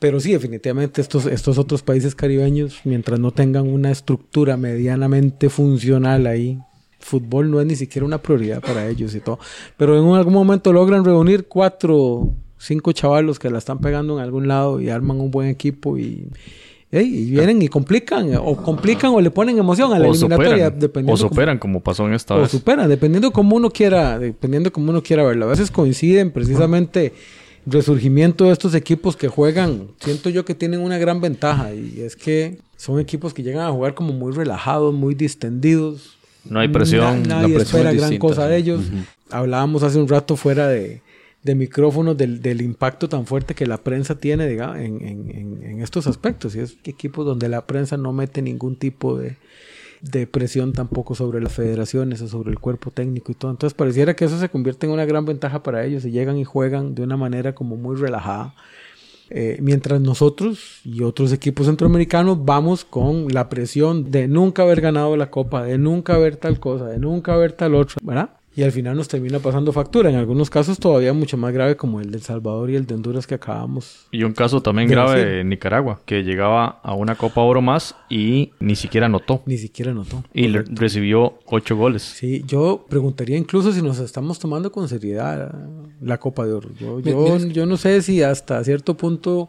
[0.00, 6.26] Pero sí, definitivamente estos, estos otros países caribeños, mientras no tengan una estructura medianamente funcional
[6.26, 6.58] ahí,
[6.98, 9.38] fútbol no es ni siquiera una prioridad para ellos y todo.
[9.76, 14.48] Pero en algún momento logran reunir cuatro, cinco chavalos que la están pegando en algún
[14.48, 16.28] lado y arman un buen equipo y,
[16.90, 21.12] vienen y complican, o complican o le ponen emoción a la O eliminatoria, superan, dependiendo
[21.12, 22.50] o superan como pasó en esta o vez.
[22.50, 25.44] superan, dependiendo como uno quiera, dependiendo como uno quiera verlo.
[25.44, 27.12] A veces coinciden precisamente
[27.66, 29.88] resurgimiento de estos equipos que juegan.
[30.00, 33.70] Siento yo que tienen una gran ventaja y es que son equipos que llegan a
[33.70, 36.16] jugar como muy relajados, muy distendidos.
[36.44, 37.22] No hay presión.
[37.22, 38.80] Na- la nadie presión espera es gran cosa de ellos.
[39.30, 41.02] Hablábamos hace un rato fuera de,
[41.42, 45.62] de micrófonos del, del impacto tan fuerte que la prensa tiene diga, en, en- en-
[45.62, 46.56] en estos aspectos.
[46.56, 49.36] Y es equipos donde la prensa no mete ningún tipo de,
[50.02, 53.50] de presión tampoco sobre las federaciones o sobre el cuerpo técnico y todo.
[53.50, 56.44] Entonces pareciera que eso se convierte en una gran ventaja para ellos y llegan y
[56.44, 58.54] juegan de una manera como muy relajada.
[59.32, 65.16] Eh, mientras nosotros y otros equipos centroamericanos vamos con la presión de nunca haber ganado
[65.16, 68.30] la copa, de nunca haber tal cosa, de nunca haber tal otra, ¿verdad?
[68.60, 70.10] Y al final nos termina pasando factura.
[70.10, 72.94] En algunos casos todavía mucho más grave como el de El Salvador y el de
[72.94, 74.06] Honduras que acabamos.
[74.10, 75.38] Y un caso también De grave Brasil.
[75.38, 79.42] en Nicaragua, que llegaba a una Copa Oro más y ni siquiera anotó.
[79.46, 80.22] Ni siquiera notó.
[80.34, 82.02] Y le- recibió ocho goles.
[82.02, 85.54] Sí, yo preguntaría incluso si nos estamos tomando con seriedad
[86.02, 86.68] la Copa de Oro.
[86.78, 89.48] Yo, yo no sé si hasta cierto punto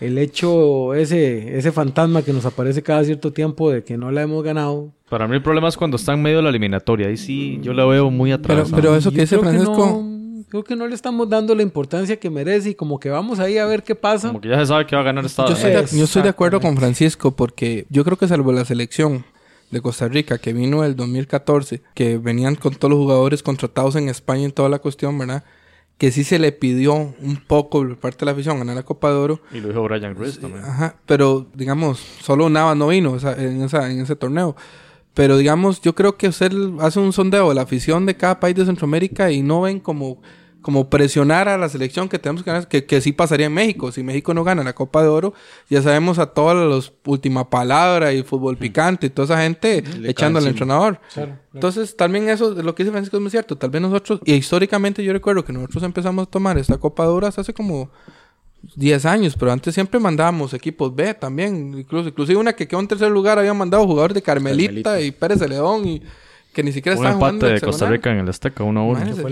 [0.00, 4.22] el hecho, ese, ese fantasma que nos aparece cada cierto tiempo de que no la
[4.22, 4.92] hemos ganado.
[5.08, 7.08] Para mí el problema es cuando está en medio de la eliminatoria.
[7.08, 8.76] Ahí sí yo la veo muy Pero, atrasada.
[8.76, 11.62] pero eso Yo que dice creo Francisco, no- creo que no le estamos dando la
[11.62, 14.28] importancia que merece y como que vamos ahí a ver qué pasa.
[14.28, 15.46] Como que ya se sabe que va a ganar esta...
[15.46, 15.98] yo estoy, de, Exactamente.
[15.98, 19.24] yo estoy de acuerdo con Francisco porque yo creo que salvo la selección
[19.70, 24.08] de Costa Rica que vino el 2014, que venían con todos los jugadores contratados en
[24.08, 25.42] España en toda la cuestión, ¿verdad?
[25.98, 29.10] Que sí se le pidió un poco por parte de la afición ganar la Copa
[29.10, 29.40] de Oro.
[29.52, 30.64] Y lo dijo Brian Ruiz también.
[30.64, 34.56] Ajá, pero digamos, solo Navas no vino o sea, en, esa, en ese torneo.
[35.14, 38.54] Pero digamos, yo creo que usted hace un sondeo de la afición de cada país
[38.54, 40.20] de Centroamérica y no ven como,
[40.66, 43.92] como presionar a la selección que tenemos que ganar, que, que sí pasaría en México.
[43.92, 45.32] Si México no gana la Copa de Oro,
[45.70, 50.10] ya sabemos a todos los última palabra y fútbol picante y toda esa gente Le
[50.10, 50.98] echando al entrenador.
[51.54, 53.54] Entonces, también eso, lo que dice Francisco es muy cierto.
[53.54, 57.10] Tal vez nosotros, y históricamente yo recuerdo que nosotros empezamos a tomar esta Copa de
[57.10, 57.88] Oro hasta hace como
[58.74, 61.78] 10 años, pero antes siempre mandábamos equipos B también.
[61.78, 65.00] Incluso, inclusive una que quedó en tercer lugar habían mandado jugadores de Carmelita, Carmelita.
[65.00, 66.02] y Pérez de León y
[66.52, 67.72] que ni siquiera Un estaban empate jugando de hexagonal.
[67.78, 68.92] Costa Rica en el Azteca, 1 a 1.
[68.94, 69.22] que Imagínese.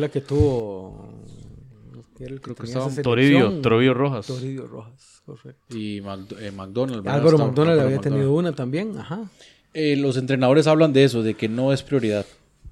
[2.16, 2.40] Que tuvo.
[2.40, 4.26] Creo que estaba Toribio, Toribio Rojas.
[4.26, 5.76] Toribio Rojas, correcto.
[5.76, 7.06] Y Macdo- eh, McDonald.
[7.08, 8.02] Álvaro Estaba- McDonald Álvaro había McDonald.
[8.22, 9.30] tenido una también, ajá.
[9.72, 12.24] Eh, los entrenadores hablan de eso, de que no es prioridad.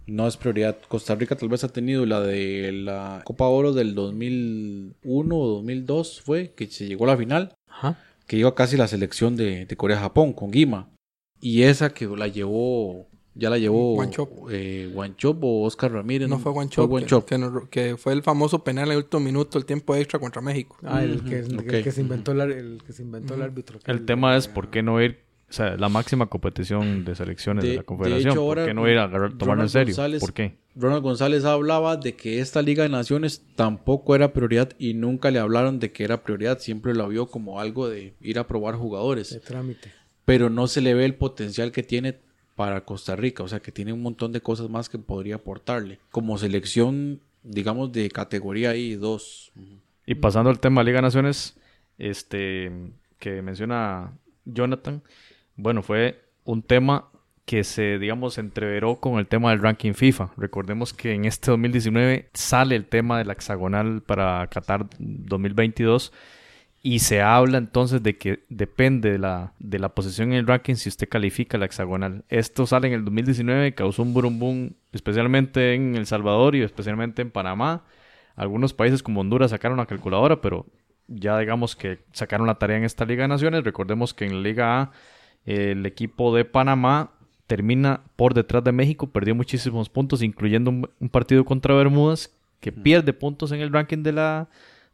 [0.07, 0.77] No es prioridad.
[0.89, 6.21] Costa Rica tal vez ha tenido la de la Copa Oro del 2001 o 2002
[6.21, 7.99] fue, que se llegó a la final, Ajá.
[8.27, 10.89] que iba casi la selección de, de Corea-Japón con Guima.
[11.41, 14.49] Y esa que la llevó, ya la llevó Wanchop.
[14.51, 16.29] eh, o Oscar Ramírez.
[16.29, 17.39] No fue Guancho, que,
[17.71, 20.77] que, fue el famoso penal en el último minuto, el tiempo extra contra México.
[20.83, 21.67] Ah, el que, el ok.
[21.83, 23.79] que se inventó el, que se inventó el árbitro.
[23.87, 27.71] El tema es por qué no ir, o sea, la máxima competición de selecciones de,
[27.71, 28.33] De- la de Confederación.
[28.33, 29.95] hecho, ahora ¿Por qué no ir a tomarlo en serio?
[29.95, 30.57] González- ¿Por qué?
[30.75, 35.39] Ronald González hablaba de que esta Liga de Naciones tampoco era prioridad y nunca le
[35.39, 36.61] hablaron de que era prioridad.
[36.61, 39.31] Siempre lo vio como algo de ir a probar jugadores.
[39.35, 39.93] de trámite.
[40.25, 42.21] pero no se le ve el potencial que tiene
[42.55, 45.99] para Costa Rica, o sea que tiene un montón de cosas más que podría aportarle.
[46.11, 49.53] Como selección, digamos, de categoría ahí, dos.
[50.07, 51.59] Y pasando al tema de Liga Naciones,
[51.99, 52.71] este,
[53.19, 54.13] que menciona
[54.45, 55.03] Jonathan,
[55.57, 57.09] bueno, fue un tema
[57.45, 60.31] que se, digamos, entreveró con el tema del ranking FIFA.
[60.37, 66.13] Recordemos que en este 2019 sale el tema de la hexagonal para Qatar 2022
[66.83, 70.75] y se habla entonces de que depende de la, de la posición en el ranking
[70.75, 72.25] si usted califica la hexagonal.
[72.29, 77.31] Esto sale en el 2019, causó un boom, especialmente en El Salvador y especialmente en
[77.31, 77.85] Panamá.
[78.35, 80.67] Algunos países como Honduras sacaron la calculadora, pero
[81.07, 83.63] ya digamos que sacaron la tarea en esta Liga de Naciones.
[83.63, 84.91] Recordemos que en la Liga A
[85.45, 87.13] el equipo de Panamá
[87.47, 92.73] termina por detrás de México, perdió muchísimos puntos, incluyendo un, un partido contra Bermudas, que
[92.73, 94.49] pierde puntos en el ranking de la,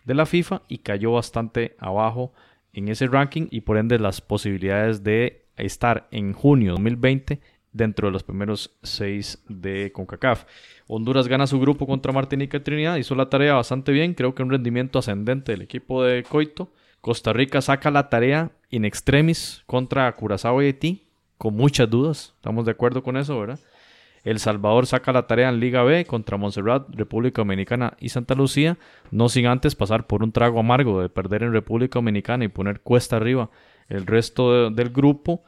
[0.04, 2.32] de la FIFA y cayó bastante abajo
[2.72, 7.40] en ese ranking y por ende las posibilidades de estar en junio 2020
[7.72, 10.44] dentro de los primeros seis de CONCACAF.
[10.86, 14.42] Honduras gana su grupo contra Martinica y Trinidad, hizo la tarea bastante bien, creo que
[14.42, 16.72] un rendimiento ascendente del equipo de Coito.
[17.00, 21.04] Costa Rica saca la tarea in extremis contra Curazao y Haití,
[21.36, 23.60] con muchas dudas, estamos de acuerdo con eso, ¿verdad?
[24.24, 28.76] El Salvador saca la tarea en Liga B contra Montserrat, República Dominicana y Santa Lucía,
[29.10, 32.80] no sin antes pasar por un trago amargo de perder en República Dominicana y poner
[32.80, 33.50] cuesta arriba
[33.88, 35.42] el resto de- del grupo.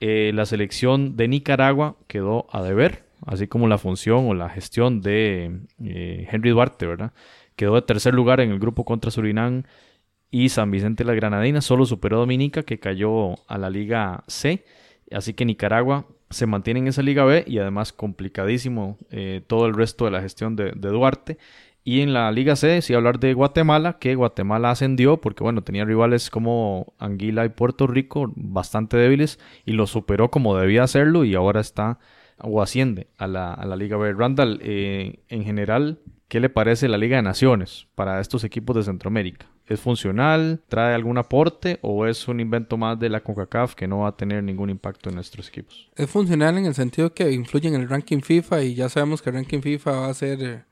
[0.00, 5.00] Eh, la selección de Nicaragua quedó a deber, así como la función o la gestión
[5.00, 7.12] de eh, Henry Duarte, ¿verdad?
[7.54, 9.62] Quedó de tercer lugar en el grupo contra Surinam
[10.30, 11.64] y San Vicente de las Granadinas.
[11.64, 14.64] Solo superó a Dominica, que cayó a la Liga C.
[15.12, 19.74] Así que Nicaragua se mantiene en esa Liga B y además complicadísimo eh, todo el
[19.74, 21.38] resto de la gestión de, Duarte.
[21.84, 25.84] Y en la Liga C, sí hablar de Guatemala, que Guatemala ascendió porque, bueno, tenía
[25.84, 31.34] rivales como Anguila y Puerto Rico bastante débiles y lo superó como debía hacerlo y
[31.34, 31.98] ahora está
[32.38, 34.12] o asciende a la, a la Liga B.
[34.12, 35.98] Randall, eh, en general,
[36.32, 39.50] ¿qué le parece la Liga de Naciones para estos equipos de Centroamérica?
[39.66, 40.62] ¿Es funcional?
[40.66, 41.78] ¿Trae algún aporte?
[41.82, 45.10] ¿O es un invento más de la CONCACAF que no va a tener ningún impacto
[45.10, 45.90] en nuestros equipos?
[45.94, 49.28] Es funcional en el sentido que influye en el ranking FIFA y ya sabemos que
[49.28, 50.64] el ranking FIFA va a ser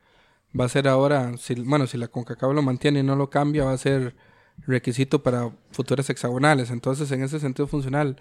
[0.58, 3.64] va a ser ahora, si, bueno, si la CONCACAF lo mantiene y no lo cambia,
[3.64, 4.16] va a ser
[4.66, 6.70] requisito para futuras hexagonales.
[6.70, 8.16] Entonces, en ese sentido funcional.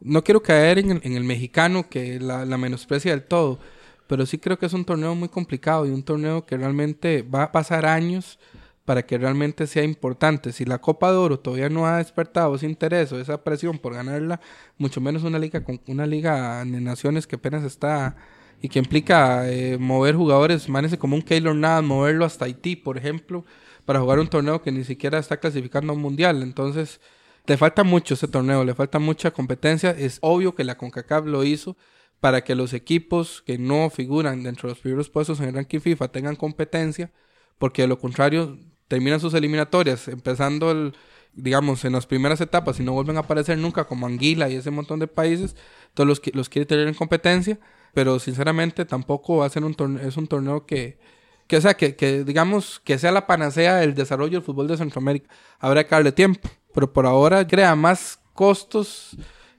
[0.00, 3.60] No quiero caer en el mexicano que la, la menosprecia del todo,
[4.08, 7.44] pero sí creo que es un torneo muy complicado y un torneo que realmente va
[7.44, 8.38] a pasar años
[8.86, 10.50] para que realmente sea importante.
[10.50, 13.92] Si la Copa de Oro todavía no ha despertado ese interés o esa presión por
[13.92, 14.40] ganarla,
[14.78, 18.16] mucho menos una liga con una liga de naciones que apenas está
[18.62, 22.96] y que implica eh, mover jugadores, manese como un Keylor Navas, moverlo hasta Haití, por
[22.96, 23.44] ejemplo,
[23.84, 26.42] para jugar un torneo que ni siquiera está clasificando a un mundial.
[26.42, 26.98] Entonces,
[27.46, 29.90] le falta mucho ese torneo, le falta mucha competencia.
[29.90, 31.76] Es obvio que la CONCACAF lo hizo
[32.20, 35.80] para que los equipos que no figuran dentro de los primeros puestos en el ranking
[35.80, 37.12] FIFA tengan competencia,
[37.58, 38.58] porque de lo contrario
[38.88, 40.94] terminan sus eliminatorias empezando el,
[41.34, 44.70] digamos, en las primeras etapas y no vuelven a aparecer nunca como Anguila y ese
[44.70, 45.54] montón de países,
[45.94, 47.58] todos los, los quiere tener en competencia,
[47.94, 50.98] pero sinceramente tampoco va a ser un es un torneo que,
[51.46, 55.28] que sea, que, que digamos, que sea la panacea del desarrollo del fútbol de Centroamérica.
[55.58, 59.16] Habrá que darle tiempo, pero por ahora crea más costos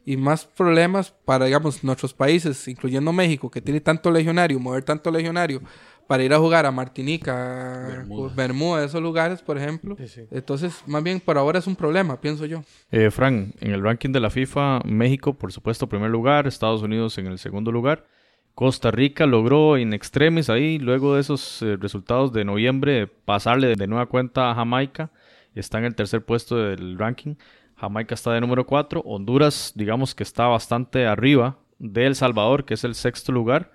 [0.09, 5.11] y más problemas para, digamos, nuestros países, incluyendo México, que tiene tanto legionario, mover tanto
[5.11, 5.61] legionario
[6.07, 8.33] para ir a jugar a Martinica, Bermuda.
[8.35, 9.95] Bermuda, esos lugares, por ejemplo.
[10.31, 12.63] Entonces, más bien, por ahora es un problema, pienso yo.
[12.89, 17.19] Eh, Fran, en el ranking de la FIFA, México, por supuesto, primer lugar, Estados Unidos
[17.19, 18.07] en el segundo lugar.
[18.55, 23.85] Costa Rica logró in extremis ahí, luego de esos eh, resultados de noviembre, pasarle de
[23.85, 25.11] nueva cuenta a Jamaica.
[25.53, 27.35] Está en el tercer puesto del ranking.
[27.79, 29.01] Jamaica está de número 4.
[29.05, 33.71] Honduras, digamos que está bastante arriba de El Salvador, que es el sexto lugar.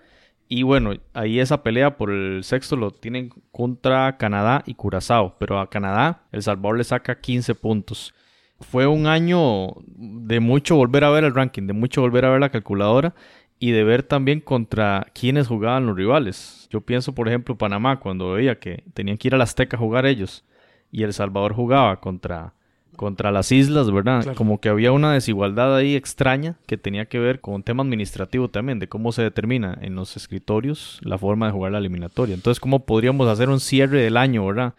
[0.46, 5.36] Y bueno, ahí esa pelea por el sexto lo tienen contra Canadá y Curazao.
[5.38, 8.14] Pero a Canadá, El Salvador le saca 15 puntos.
[8.60, 12.40] Fue un año de mucho volver a ver el ranking, de mucho volver a ver
[12.40, 13.14] la calculadora
[13.58, 16.68] y de ver también contra quiénes jugaban los rivales.
[16.70, 19.80] Yo pienso, por ejemplo, Panamá, cuando veía que tenían que ir a la Azteca a
[19.80, 20.44] jugar ellos
[20.92, 22.52] y El Salvador jugaba contra,
[22.96, 24.22] contra las islas, ¿verdad?
[24.22, 24.36] Claro.
[24.36, 28.48] Como que había una desigualdad ahí extraña que tenía que ver con un tema administrativo
[28.48, 32.34] también, de cómo se determina en los escritorios la forma de jugar la eliminatoria.
[32.34, 34.74] Entonces, ¿cómo podríamos hacer un cierre del año, ¿verdad?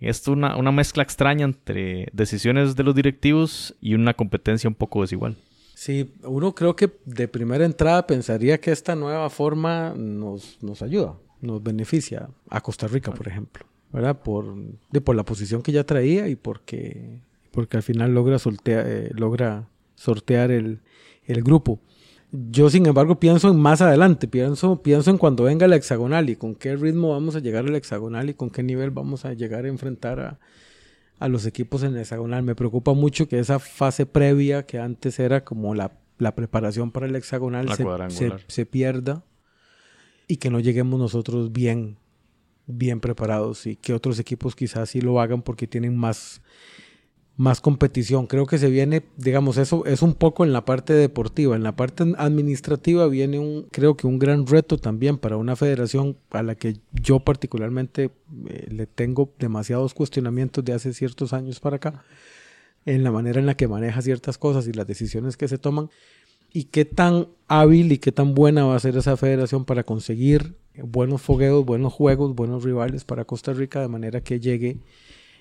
[0.00, 4.74] Esto es una, una mezcla extraña entre decisiones de los directivos y una competencia un
[4.74, 5.36] poco desigual.
[5.76, 11.16] Sí, uno creo que de primera entrada pensaría que esta nueva forma nos, nos ayuda,
[11.42, 14.18] nos beneficia a Costa Rica, por ejemplo, ¿verdad?
[14.18, 14.54] Por,
[14.90, 17.20] de, por la posición que ya traía y porque,
[17.56, 18.36] porque al final logra,
[18.66, 20.78] eh, logra sortear el,
[21.24, 21.80] el grupo.
[22.30, 26.36] Yo, sin embargo, pienso en más adelante, pienso, pienso en cuando venga la hexagonal y
[26.36, 29.32] con qué ritmo vamos a llegar a la hexagonal y con qué nivel vamos a
[29.32, 30.38] llegar a enfrentar a,
[31.18, 32.42] a los equipos en la hexagonal.
[32.42, 37.06] Me preocupa mucho que esa fase previa que antes era como la, la preparación para
[37.06, 37.66] el hexagonal
[38.10, 39.24] se- se pierda
[40.28, 41.96] y que no lleguemos nosotros bien,
[42.66, 46.42] bien preparados y que otros equipos quizás sí lo hagan porque tienen más,
[47.36, 48.26] más competición.
[48.26, 51.54] Creo que se viene, digamos, eso es un poco en la parte deportiva.
[51.54, 56.16] En la parte administrativa viene un, creo que un gran reto también para una federación
[56.30, 58.10] a la que yo particularmente
[58.48, 62.02] eh, le tengo demasiados cuestionamientos de hace ciertos años para acá,
[62.86, 65.90] en la manera en la que maneja ciertas cosas y las decisiones que se toman.
[66.52, 70.54] Y qué tan hábil y qué tan buena va a ser esa federación para conseguir
[70.82, 74.78] buenos fogueos, buenos juegos, buenos rivales para Costa Rica de manera que llegue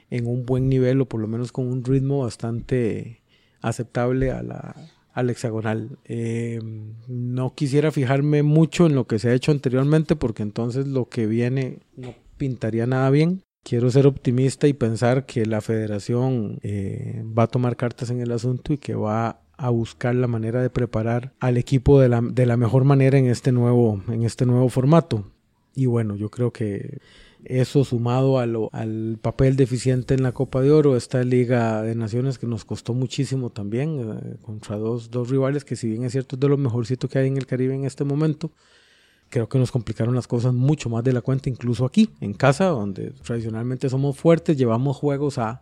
[0.10, 3.22] en un buen nivel o por lo menos con un ritmo bastante
[3.62, 4.76] aceptable a la,
[5.14, 5.98] al hexagonal.
[6.06, 6.60] Eh,
[7.08, 11.26] no quisiera fijarme mucho en lo que se ha hecho anteriormente porque entonces lo que
[11.26, 13.42] viene no pintaría nada bien.
[13.64, 18.32] Quiero ser optimista y pensar que la federación eh, va a tomar cartas en el
[18.32, 22.46] asunto y que va a buscar la manera de preparar al equipo de la, de
[22.46, 25.32] la mejor manera en este nuevo, en este nuevo formato.
[25.74, 27.00] Y bueno, yo creo que
[27.46, 31.96] eso sumado a lo, al papel deficiente en la Copa de Oro, esta Liga de
[31.96, 36.12] Naciones que nos costó muchísimo también eh, contra dos, dos rivales que si bien es
[36.12, 38.52] cierto es de lo mejorcito que hay en el Caribe en este momento,
[39.30, 42.66] creo que nos complicaron las cosas mucho más de la cuenta, incluso aquí, en casa,
[42.66, 45.62] donde tradicionalmente somos fuertes, llevamos juegos a...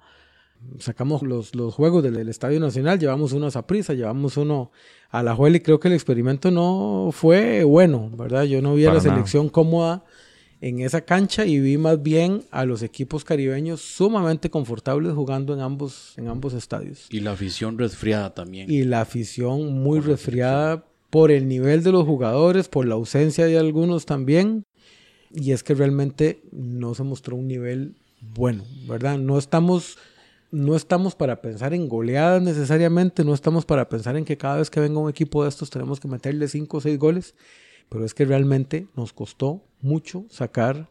[0.80, 4.72] Sacamos los, los juegos del, Estadio Nacional, llevamos uno a prisa llevamos uno
[5.10, 8.44] a la Juela y creo que el experimento no fue bueno, ¿verdad?
[8.44, 10.06] Yo no vi a la selección cómoda
[10.64, 15.60] en esa cancha y vi más bien a los equipos caribeños sumamente confortables jugando en
[15.60, 17.08] ambos, en ambos estadios.
[17.10, 18.72] Y la afición resfriada también.
[18.72, 23.60] Y la afición muy resfriada por el nivel de los jugadores, por la ausencia de
[23.60, 24.64] algunos también.
[25.34, 27.96] Y es que realmente no se mostró un nivel
[28.34, 29.18] bueno, ¿verdad?
[29.18, 29.98] No estamos,
[30.50, 34.70] no estamos para pensar en goleadas necesariamente, no estamos para pensar en que cada vez
[34.70, 37.36] que venga un equipo de estos tenemos que meterle 5 o 6 goles,
[37.90, 40.90] pero es que realmente nos costó mucho sacar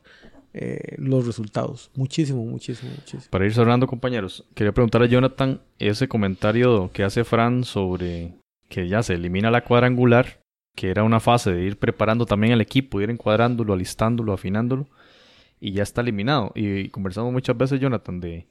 [0.55, 1.91] eh, los resultados.
[1.95, 3.31] Muchísimo, muchísimo, muchísimo.
[3.31, 8.35] Para ir cerrando, compañeros, quería preguntar a Jonathan ese comentario que hace Fran sobre
[8.69, 10.41] que ya se elimina la cuadrangular,
[10.77, 14.89] que era una fase de ir preparando también al equipo, ir encuadrándolo, alistándolo, afinándolo,
[15.59, 16.53] y ya está eliminado.
[16.55, 18.47] Y conversamos muchas veces, Jonathan, de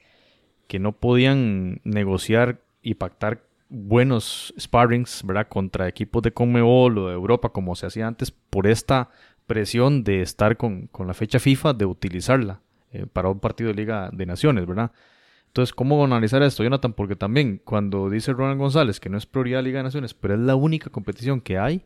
[0.67, 5.47] que no podían negociar y pactar buenos sparrings, ¿verdad?
[5.47, 9.09] Contra equipos de Conmebol o de Europa, como se hacía antes, por esta
[9.47, 12.61] presión de estar con, la fecha FIFA, de utilizarla
[12.91, 14.91] eh, para un partido de Liga de Naciones, ¿verdad?
[15.47, 16.93] Entonces, ¿cómo analizar esto, Jonathan?
[16.93, 20.39] Porque también cuando dice Ronald González que no es prioridad Liga de Naciones, pero es
[20.39, 21.81] la única competición que hay,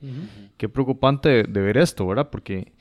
[0.57, 2.29] qué preocupante de, ver esto, ¿verdad?
[2.29, 2.73] Porque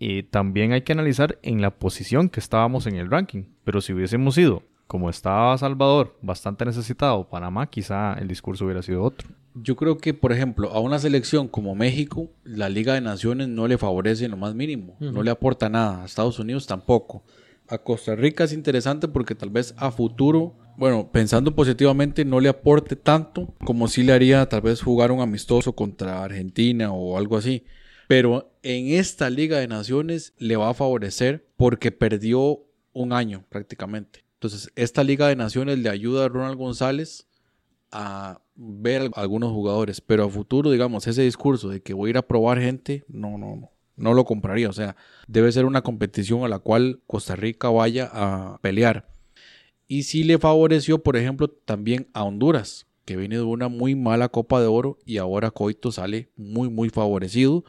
[0.00, 3.44] eh, también hay que analizar en la posición que estábamos en el ranking.
[3.64, 9.02] Pero si hubiésemos ido como estaba Salvador bastante necesitado, Panamá, quizá el discurso hubiera sido
[9.02, 9.26] otro.
[9.54, 13.66] Yo creo que, por ejemplo, a una selección como México, la Liga de Naciones no
[13.68, 17.24] le favorece en lo más mínimo, no le aporta nada, a Estados Unidos tampoco.
[17.68, 22.50] A Costa Rica es interesante porque tal vez a futuro, bueno, pensando positivamente, no le
[22.50, 27.38] aporte tanto como si le haría tal vez jugar un amistoso contra Argentina o algo
[27.38, 27.64] así.
[28.08, 34.21] Pero en esta Liga de Naciones le va a favorecer porque perdió un año prácticamente.
[34.42, 37.28] Entonces, esta Liga de Naciones le ayuda a Ronald González
[37.92, 42.18] a ver algunos jugadores, pero a futuro, digamos, ese discurso de que voy a ir
[42.18, 44.68] a probar gente, no, no, no, no lo compraría.
[44.68, 44.96] O sea,
[45.28, 49.06] debe ser una competición a la cual Costa Rica vaya a pelear.
[49.86, 54.28] Y sí le favoreció, por ejemplo, también a Honduras, que viene de una muy mala
[54.28, 57.62] Copa de Oro y ahora Coito sale muy, muy favorecido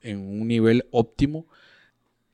[0.00, 1.44] en un nivel óptimo.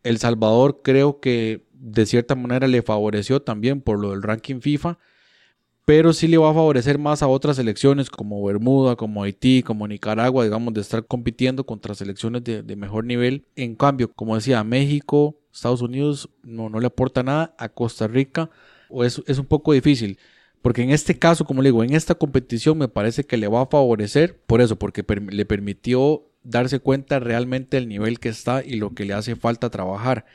[0.05, 4.99] El Salvador creo que de cierta manera le favoreció también por lo del ranking FIFA,
[5.87, 9.89] pero sí le va a favorecer más a otras selecciones como Bermuda, como Haití, como
[9.89, 13.47] Nicaragua, digamos, de estar compitiendo contra selecciones de, mejor nivel.
[13.57, 18.51] En cambio, como decía, México, Estados Unidos no, no le aporta nada, a Costa Rica
[18.89, 20.19] o es, es un poco difícil.
[20.63, 23.63] Porque en este caso, como le digo, en esta competición me parece que le va
[23.63, 28.75] a favorecer por eso, porque le permitió darse cuenta realmente del nivel que está y
[28.75, 30.27] lo que le hace falta trabajar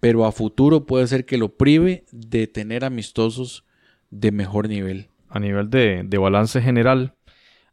[0.00, 3.64] pero a futuro puede ser que lo prive de tener amistosos
[4.10, 5.08] de mejor nivel.
[5.28, 7.14] A nivel de, balance general,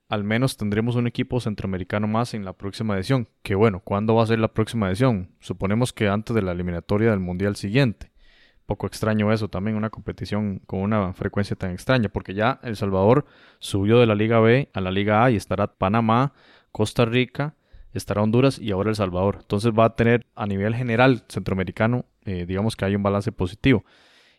[0.10, 3.30] al menos tendremos un equipo centroamericano más en la próxima edición.
[3.44, 5.32] Que bueno, ¿cuándo va a ser la próxima edición?
[5.40, 8.12] Suponemos que antes de la eliminatoria del Mundial siguiente.
[8.66, 13.26] Poco extraño eso también, una competición con una frecuencia tan extraña, porque ya El Salvador
[13.60, 16.34] subió de la Liga B a la Liga A y estará Panamá,
[16.72, 17.56] Costa Rica,
[17.98, 19.38] estará Honduras y ahora El Salvador.
[19.42, 23.84] Entonces va a tener a nivel general centroamericano, eh, digamos que hay un balance positivo.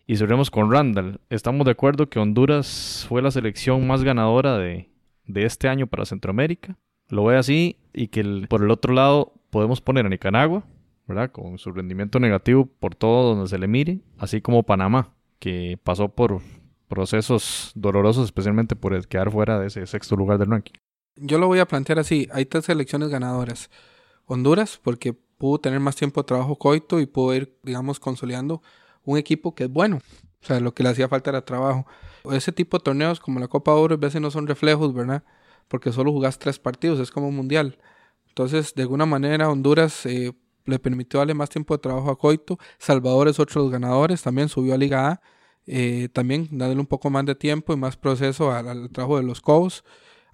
[0.07, 1.21] Y cerremos con Randall.
[1.31, 4.89] Estamos de acuerdo que Honduras fue la selección más ganadora de,
[5.27, 6.79] este año para Centroamérica.
[7.09, 10.65] Lo ve así y que por el otro lado podemos poner a Nicaragua,
[11.09, 11.33] ¿verdad?
[11.33, 16.09] Con su rendimiento negativo por todo donde se le mire, así como Panamá, que pasó
[16.09, 16.41] por
[16.89, 20.75] procesos dolorosos, especialmente por el quedar fuera de ese sexto lugar del ranking.
[21.17, 22.29] Yo lo voy a plantear así.
[22.33, 23.71] Hay tres selecciones ganadoras.
[24.27, 28.62] Honduras, porque pudo tener más tiempo de trabajo coito y pudo ir, digamos, consolidando
[29.05, 30.01] un equipo que es bueno.
[30.43, 31.87] O sea, lo que le hacía falta era trabajo.
[32.31, 35.25] Ese tipo de torneos como la Copa Oro a veces no son reflejos, ¿verdad?
[35.69, 37.79] Porque solo jugás tres partidos, es como un mundial.
[38.29, 40.33] Entonces, de alguna manera, Honduras eh,
[40.64, 42.59] le permitió darle más tiempo de trabajo a Coito.
[42.79, 45.21] Salvador es otro de los ganadores, también subió a Liga A.
[45.69, 49.25] Eh, también darle un poco más de tiempo y más proceso al, al trabajo de
[49.25, 49.85] los Cobos.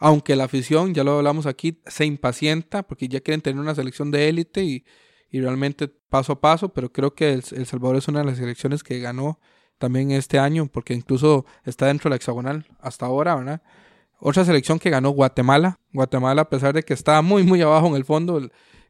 [0.05, 4.11] Aunque la afición, ya lo hablamos aquí, se impacienta porque ya quieren tener una selección
[4.11, 4.85] de élite y,
[5.31, 8.83] y, realmente paso a paso, pero creo que el, Salvador es una de las selecciones
[8.83, 9.39] que ganó
[9.79, 13.63] también este año porque incluso está dentro de la hexagonal hasta ahora, ¿verdad?
[14.19, 15.79] Otra selección que ganó Guatemala.
[15.93, 18.41] Guatemala, a pesar de que estaba muy, muy abajo en el fondo,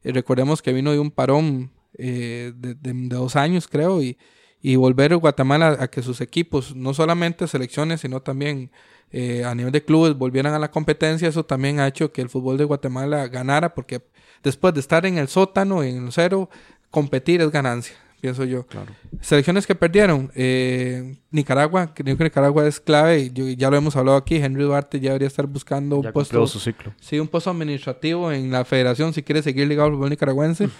[0.02, 2.74] eh, recordemos que vino de un parón eh, de,
[3.10, 4.16] dos años, creo, y,
[4.62, 8.70] y volver a Guatemala a que sus equipos, no solamente selecciones, sino también
[9.12, 12.30] eh, a nivel de clubes, volvieran a la competencia, eso también ha hecho que el
[12.30, 14.02] fútbol de Guatemala ganara, porque
[14.42, 16.48] después de estar en el sótano, en el cero,
[16.90, 18.66] competir es ganancia, pienso yo.
[18.66, 18.92] Claro.
[19.20, 24.16] Selecciones que perdieron, eh, Nicaragua, creo que Nicaragua es clave, yo, ya lo hemos hablado
[24.16, 26.94] aquí, Henry Duarte ya debería estar buscando un puesto, su ciclo.
[26.98, 30.70] Sí, un puesto administrativo en la federación si quiere seguir ligado al fútbol nicaragüense.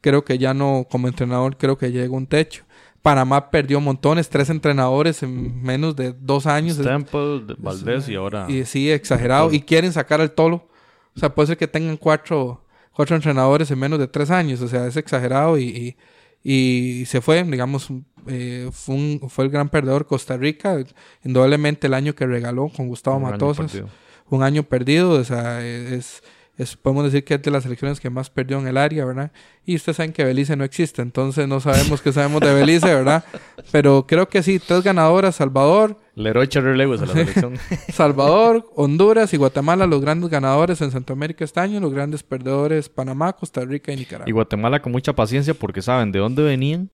[0.00, 2.64] Creo que ya no, como entrenador, creo que llega un techo.
[3.02, 6.78] Panamá perdió montones, tres entrenadores en menos de dos años.
[6.78, 8.46] Temple, Valdés y ahora.
[8.48, 9.52] Y sí, exagerado.
[9.52, 10.68] Y quieren sacar al Tolo.
[11.14, 14.60] O sea, puede ser que tengan cuatro, cuatro entrenadores en menos de tres años.
[14.60, 15.96] O sea, es exagerado y,
[16.44, 17.88] y, y se fue, digamos,
[18.28, 20.76] eh, fue, un, fue el gran perdedor Costa Rica.
[21.24, 23.82] Indudablemente el año que regaló con Gustavo Un Matosas.
[24.30, 25.10] un año perdido.
[25.10, 26.22] O sea, es,
[26.58, 29.32] es, podemos decir que es de las selecciones que más perdió en el área, ¿verdad?
[29.64, 33.24] Y ustedes saben que Belice no existe, entonces no sabemos qué sabemos de Belice, ¿verdad?
[33.70, 37.54] Pero creo que sí, tres ganadoras, Salvador, Leroy Cherry Lewis a la selección.
[37.88, 43.32] Salvador, Honduras y Guatemala, los grandes ganadores en Centroamérica este año, los grandes perdedores Panamá,
[43.32, 44.28] Costa Rica y Nicaragua.
[44.28, 46.90] y Guatemala con mucha paciencia porque saben de dónde venían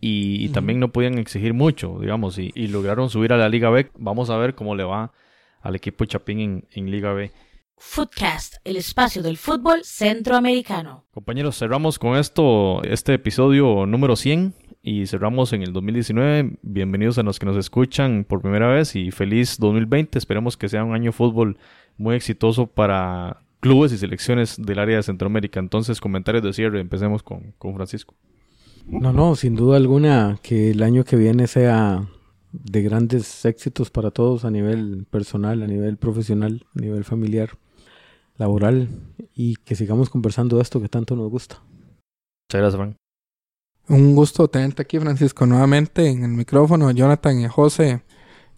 [0.00, 3.90] y, también no podían exigir mucho, digamos, y, y lograron subir a la Liga B.
[3.96, 5.12] Vamos a ver cómo le va
[5.62, 7.30] al equipo Chapín en, en Liga B.
[7.80, 11.04] Footcast, el espacio del fútbol centroamericano.
[11.12, 16.58] Compañeros, cerramos con esto este episodio número 100 y cerramos en el 2019.
[16.62, 20.18] Bienvenidos a los que nos escuchan por primera vez y feliz 2020.
[20.18, 21.56] Esperemos que sea un año de fútbol
[21.96, 25.60] muy exitoso para clubes y selecciones del área de Centroamérica.
[25.60, 26.80] Entonces, comentarios de cierre.
[26.80, 28.14] Empecemos con, con Francisco.
[28.86, 32.08] No, no, sin duda alguna que el año que viene sea
[32.52, 37.50] de grandes éxitos para todos a nivel personal, a nivel profesional, a nivel familiar,
[38.38, 38.88] laboral
[39.34, 41.62] y que sigamos conversando de esto que tanto nos gusta.
[42.48, 42.96] Muchas gracias, Frank.
[43.88, 48.02] Un gusto tenerte aquí, Francisco, nuevamente en el micrófono, a Jonathan y a José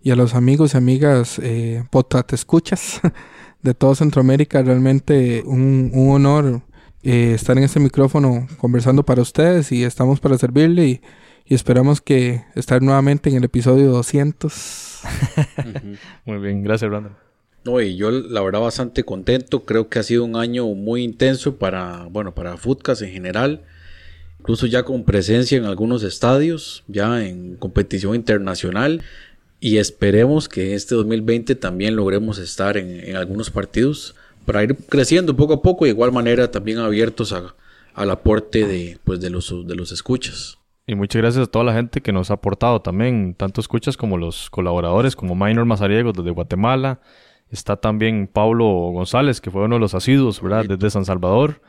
[0.03, 1.85] y a los amigos y amigas eh,
[2.27, 3.01] te escuchas
[3.63, 4.63] de todo Centroamérica.
[4.63, 6.63] Realmente un, un honor
[7.03, 11.01] eh, estar en este micrófono conversando para ustedes y estamos para servirle y,
[11.45, 15.03] y esperamos que estar nuevamente en el episodio 200.
[16.27, 17.30] Muy bien, gracias, Brandon.
[17.65, 19.65] No, y yo la verdad bastante contento.
[19.65, 23.63] Creo que ha sido un año muy intenso para, bueno, para Footcast en general.
[24.39, 29.03] Incluso ya con presencia en algunos estadios, ya en competición internacional.
[29.61, 34.15] Y esperemos que este 2020 también logremos estar en, en algunos partidos
[34.47, 37.55] para ir creciendo poco a poco y de igual manera también abiertos a,
[37.95, 40.59] al aporte de, pues, de, los, de los escuchas.
[40.87, 44.19] Y muchas gracias a toda la gente que nos ha aportado también, tanto escuchas como
[44.19, 47.01] los colaboradores, como Minor Mazariegos desde Guatemala.
[47.51, 50.65] Está también Pablo González, que fue uno de los asiduos, ¿verdad?
[50.69, 51.61] Desde San Salvador.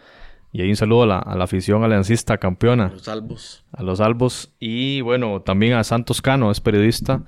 [0.53, 3.63] Y ahí un saludo a la, a la afición aliancista campeona, Los salvos.
[3.71, 4.51] a los albos.
[4.59, 7.23] Y bueno, también a Santos Cano, es periodista,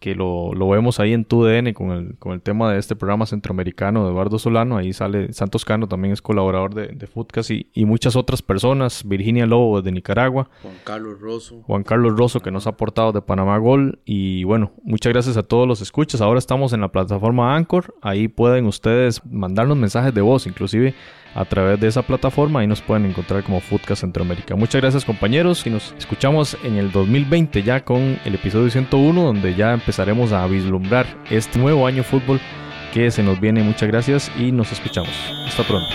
[0.00, 3.26] que lo, lo vemos ahí en TUDN con el, con el tema de este programa
[3.26, 4.76] centroamericano de Eduardo Solano.
[4.76, 7.08] Ahí sale Santos Cano, también es colaborador de, de
[7.54, 9.06] y, y muchas otras personas.
[9.06, 10.48] Virginia Lobo de Nicaragua.
[10.62, 11.62] Juan Carlos Rosso.
[11.62, 15.42] Juan Carlos Rosso que nos ha aportado de Panamá Gol y bueno, muchas gracias a
[15.42, 16.20] todos los escuchas.
[16.20, 20.94] Ahora estamos en la plataforma Anchor, ahí pueden ustedes mandarnos mensajes de voz, inclusive
[21.36, 24.56] a través de esa plataforma, ahí nos pueden encontrar como Foodcast Centroamérica.
[24.56, 29.54] Muchas gracias compañeros y nos escuchamos en el 2020 ya con el episodio 101 donde
[29.54, 32.40] ya empezaremos a vislumbrar este nuevo año fútbol
[32.94, 33.62] que se nos viene.
[33.62, 35.12] Muchas gracias y nos escuchamos.
[35.46, 35.94] Hasta pronto.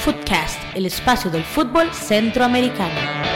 [0.00, 3.33] Footcast, el espacio del fútbol centroamericano.